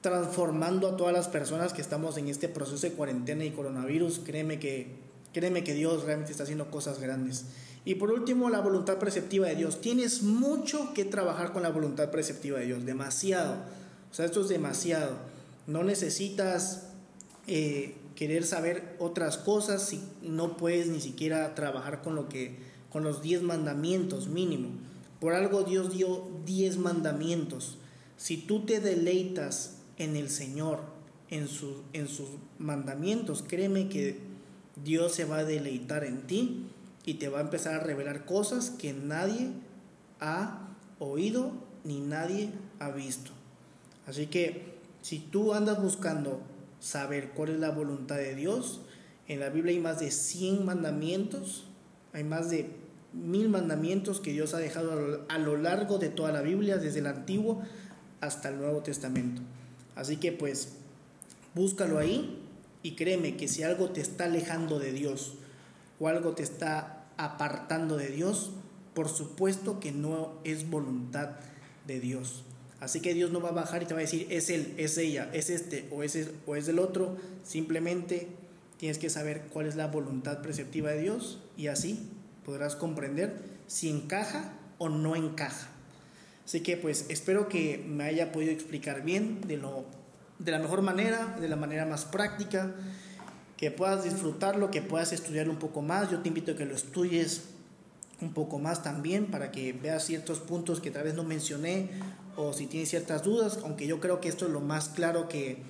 transformando 0.03 0.89
a 0.89 0.97
todas 0.99 1.15
las 1.15 1.29
personas 1.29 1.73
que 1.73 1.81
estamos 1.81 2.19
en 2.19 2.29
este 2.29 2.49
proceso 2.49 2.87
de 2.87 2.93
cuarentena 2.93 3.45
y 3.45 3.53
coronavirus, 3.53 4.21
créeme 4.23 4.59
que, 4.59 4.89
créeme 5.33 5.65
que 5.65 5.73
Dios 5.73 6.05
realmente 6.05 6.33
está 6.33 6.43
haciendo 6.43 6.71
cosas 6.71 7.01
grandes. 7.01 7.47
Y 7.85 7.97
por 7.97 8.11
último, 8.11 8.49
la 8.49 8.61
voluntad 8.61 8.99
preceptiva 8.99 9.47
de 9.47 9.57
Dios. 9.57 9.81
Tienes 9.81 10.23
mucho 10.23 10.95
que 10.95 11.05
trabajar 11.05 11.53
con 11.53 11.63
la 11.63 11.69
voluntad 11.69 12.11
preceptiva 12.11 12.59
de 12.59 12.67
Dios, 12.67 12.85
demasiado. 12.85 13.57
O 14.11 14.15
sea, 14.15 14.25
esto 14.25 14.41
es 14.41 14.49
demasiado. 14.49 15.17
No 15.67 15.83
necesitas 15.83 16.87
eh, 17.47 17.97
querer 18.15 18.45
saber 18.45 18.97
otras 18.99 19.37
cosas 19.37 19.87
si 19.87 20.01
no 20.23 20.57
puedes 20.57 20.89
ni 20.89 21.01
siquiera 21.01 21.55
trabajar 21.55 22.03
con 22.03 22.15
lo 22.15 22.29
que 22.29 22.73
con 22.91 23.03
los 23.03 23.23
diez 23.23 23.43
mandamientos 23.43 24.29
mínimo. 24.29 24.69
Por 25.21 25.35
algo 25.35 25.65
Dios 25.65 25.93
dio 25.93 26.29
diez 26.47 26.79
mandamientos. 26.79 27.77
Si 28.17 28.37
tú 28.37 28.65
te 28.65 28.79
deleitas 28.79 29.79
en 29.99 30.15
el 30.15 30.31
Señor, 30.31 30.81
en, 31.29 31.49
en 31.93 32.09
sus 32.09 32.29
mandamientos, 32.59 33.43
créeme 33.47 33.89
que 33.89 34.21
Dios 34.85 35.13
se 35.13 35.25
va 35.25 35.39
a 35.39 35.45
deleitar 35.45 36.05
en 36.05 36.23
ti 36.29 36.67
y 37.05 37.15
te 37.15 37.29
va 37.29 37.39
a 37.39 37.43
empezar 37.43 37.75
a 37.75 37.81
revelar 37.81 38.25
cosas 38.25 38.71
que 38.71 38.93
nadie 38.93 39.51
ha 40.21 40.69
oído 40.99 41.53
ni 41.85 42.01
nadie 42.01 42.51
ha 42.79 42.91
visto. 42.91 43.31
Así 44.07 44.27
que 44.27 44.75
si 45.03 45.19
tú 45.19 45.53
andas 45.55 45.83
buscando 45.83 46.41
saber 46.85 47.31
cuál 47.31 47.49
es 47.49 47.61
la 47.61 47.71
voluntad 47.71 48.17
de 48.17 48.35
Dios. 48.35 48.83
En 49.27 49.41
la 49.41 49.49
Biblia 49.49 49.73
hay 49.73 49.81
más 49.81 50.01
de 50.01 50.11
100 50.11 50.67
mandamientos, 50.67 51.65
hay 52.13 52.25
más 52.25 52.51
de 52.51 52.69
mil 53.15 53.49
mandamientos 53.49 54.21
que 54.21 54.33
Dios 54.33 54.53
ha 54.53 54.59
dejado 54.59 55.25
a 55.29 55.39
lo 55.39 55.57
largo 55.57 55.99
de 55.99 56.11
toda 56.11 56.31
la 56.31 56.43
Biblia, 56.43 56.77
desde 56.77 56.99
el 56.99 57.07
Antiguo 57.07 57.63
hasta 58.21 58.51
el 58.51 58.59
Nuevo 58.59 58.83
Testamento. 58.83 59.41
Así 59.97 60.19
que 60.19 60.33
pues 60.33 60.75
búscalo 61.55 61.99
ahí 61.99 62.39
y 62.83 62.97
créeme 62.97 63.37
que 63.37 63.49
si 63.49 63.63
algo 63.63 63.89
te 63.91 64.03
está 64.03 64.25
alejando 64.25 64.79
de 64.79 64.93
Dios 64.93 65.35
o 65.99 66.09
algo 66.09 66.33
te 66.33 66.43
está 66.43 67.07
apartando 67.17 67.97
de 67.97 68.09
Dios, 68.09 68.53
por 68.95 69.09
supuesto 69.09 69.81
que 69.81 69.93
no 69.93 70.39
es 70.45 70.69
voluntad 70.71 71.31
de 71.87 72.01
Dios. 72.01 72.45
Así 72.81 73.01
que 73.01 73.15
Dios 73.15 73.31
no 73.31 73.41
va 73.41 73.51
a 73.51 73.53
bajar 73.53 73.83
y 73.83 73.87
te 73.87 73.95
va 73.95 74.01
a 74.01 74.03
decir, 74.03 74.27
es 74.31 74.51
él, 74.51 74.75
es 74.77 74.99
ella, 74.99 75.31
es 75.33 75.49
este 75.51 75.89
o 75.91 76.03
es, 76.03 76.29
o 76.47 76.57
es 76.57 76.69
el 76.69 76.79
otro. 76.79 77.17
Simplemente 77.43 78.29
tienes 78.77 78.99
que 78.99 79.11
saber 79.11 79.45
cuál 79.53 79.67
es 79.67 79.77
la 79.77 79.87
voluntad 79.87 80.43
preceptiva 80.43 80.91
de 80.91 81.01
Dios 81.01 81.41
y 81.57 81.69
así 81.69 82.11
podrás 82.45 82.77
comprender 82.77 83.41
si 83.67 83.89
encaja 83.89 84.53
o 84.79 84.89
no 84.89 85.17
encaja. 85.17 85.69
Así 86.45 86.61
que 86.61 86.77
pues 86.77 87.07
espero 87.09 87.49
que 87.49 87.83
me 87.89 88.05
haya 88.05 88.33
podido 88.33 88.53
explicar 88.53 89.03
bien 89.03 89.41
de, 89.47 89.57
lo, 89.57 89.87
de 90.39 90.53
la 90.53 90.59
mejor 90.59 90.83
manera, 90.83 91.37
de 91.41 91.49
la 91.49 91.57
manera 91.57 91.87
más 91.87 92.05
práctica, 92.05 92.75
que 93.65 93.71
puedas 93.71 94.05
disfrutarlo, 94.05 94.71
que 94.71 94.83
puedas 94.83 95.15
estudiar 95.15 95.49
un 95.49 95.57
poco 95.57 95.81
más. 95.81 96.11
Yo 96.11 96.19
te 96.21 96.29
invito 96.29 96.53
a 96.53 96.55
que 96.55 96.67
lo 96.67 96.75
estudies 96.75 97.45
un 98.21 98.35
poco 98.35 98.59
más 98.59 98.83
también 98.83 99.31
para 99.31 99.51
que 99.51 99.73
veas 99.73 100.05
ciertos 100.05 100.39
puntos 100.41 100.83
que 100.83 100.91
tal 100.91 101.05
vez 101.05 101.15
no 101.15 101.25
mencioné 101.25 101.89
o 102.37 102.53
si 102.53 102.67
tienes 102.67 102.91
ciertas 102.91 103.23
dudas, 103.23 103.61
aunque 103.63 103.87
yo 103.87 104.01
creo 104.01 104.21
que 104.21 104.29
esto 104.29 104.45
es 104.45 104.53
lo 104.53 104.61
más 104.61 104.91
claro 104.91 105.31
que 105.31 105.63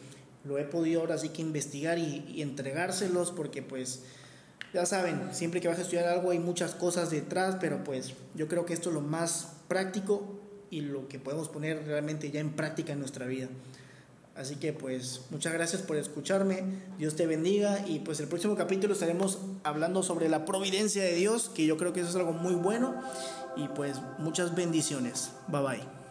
lo 0.42 0.59
he 0.59 0.64
podido 0.64 1.02
ahora 1.02 1.18
sí 1.18 1.28
que 1.28 1.40
investigar 1.40 2.00
y, 2.00 2.42
entregárselos 2.42 3.30
porque 3.30 3.62
pues 3.62 4.02
ya 4.72 4.87
saben, 4.87 5.28
siempre 5.33 5.61
que 5.61 5.68
vas 5.68 5.78
a 5.78 5.83
estudiar 5.83 6.09
algo 6.09 6.33
hay 6.33 6.40
muchas 6.40 6.74
cosas 6.74 7.12
detrás, 7.12 7.59
pero 7.61 7.85
pues 7.85 8.14
yo 8.35 8.48
creo 8.48 8.66
que 8.66 8.72
esto 8.72 8.88
es 8.88 8.94
lo 8.94 9.02
más 9.02 9.52
práctico 9.68 10.40
y 10.68 10.80
lo 10.80 11.07
que 11.07 11.20
podemos 11.20 11.48
poner 11.48 11.87
realmente 11.87 12.33
ya 12.33 12.40
en 12.40 12.57
práctica 12.57 12.92
en 12.92 12.98
nuestra 12.98 13.26
vida. 13.26 13.46
Así 14.37 14.57
que 14.57 14.73
pues 14.73 15.20
muchas 15.31 15.53
gracias 15.53 15.83
por 15.83 15.97
escucharme, 15.97 16.64
Dios 16.99 17.14
te 17.14 17.27
bendiga 17.27 17.87
y 17.87 18.01
pues 18.01 18.18
el 18.18 18.27
próximo 18.27 18.57
capítulo 18.57 18.94
estaremos 18.94 19.38
hablando 19.62 20.03
sobre 20.03 20.29
la 20.29 20.44
providencia 20.44 21.05
de 21.05 21.14
Dios, 21.14 21.51
que 21.55 21.66
yo 21.66 21.77
creo 21.77 21.92
que 21.92 22.01
eso 22.01 22.11
es 22.11 22.16
algo 22.16 22.33
muy 22.33 22.55
bueno 22.55 22.97
y 23.57 23.68
pues 23.68 24.01
muchas 24.18 24.57
bendiciones. 24.57 25.31
Bye 25.47 25.62
bye. 25.62 26.04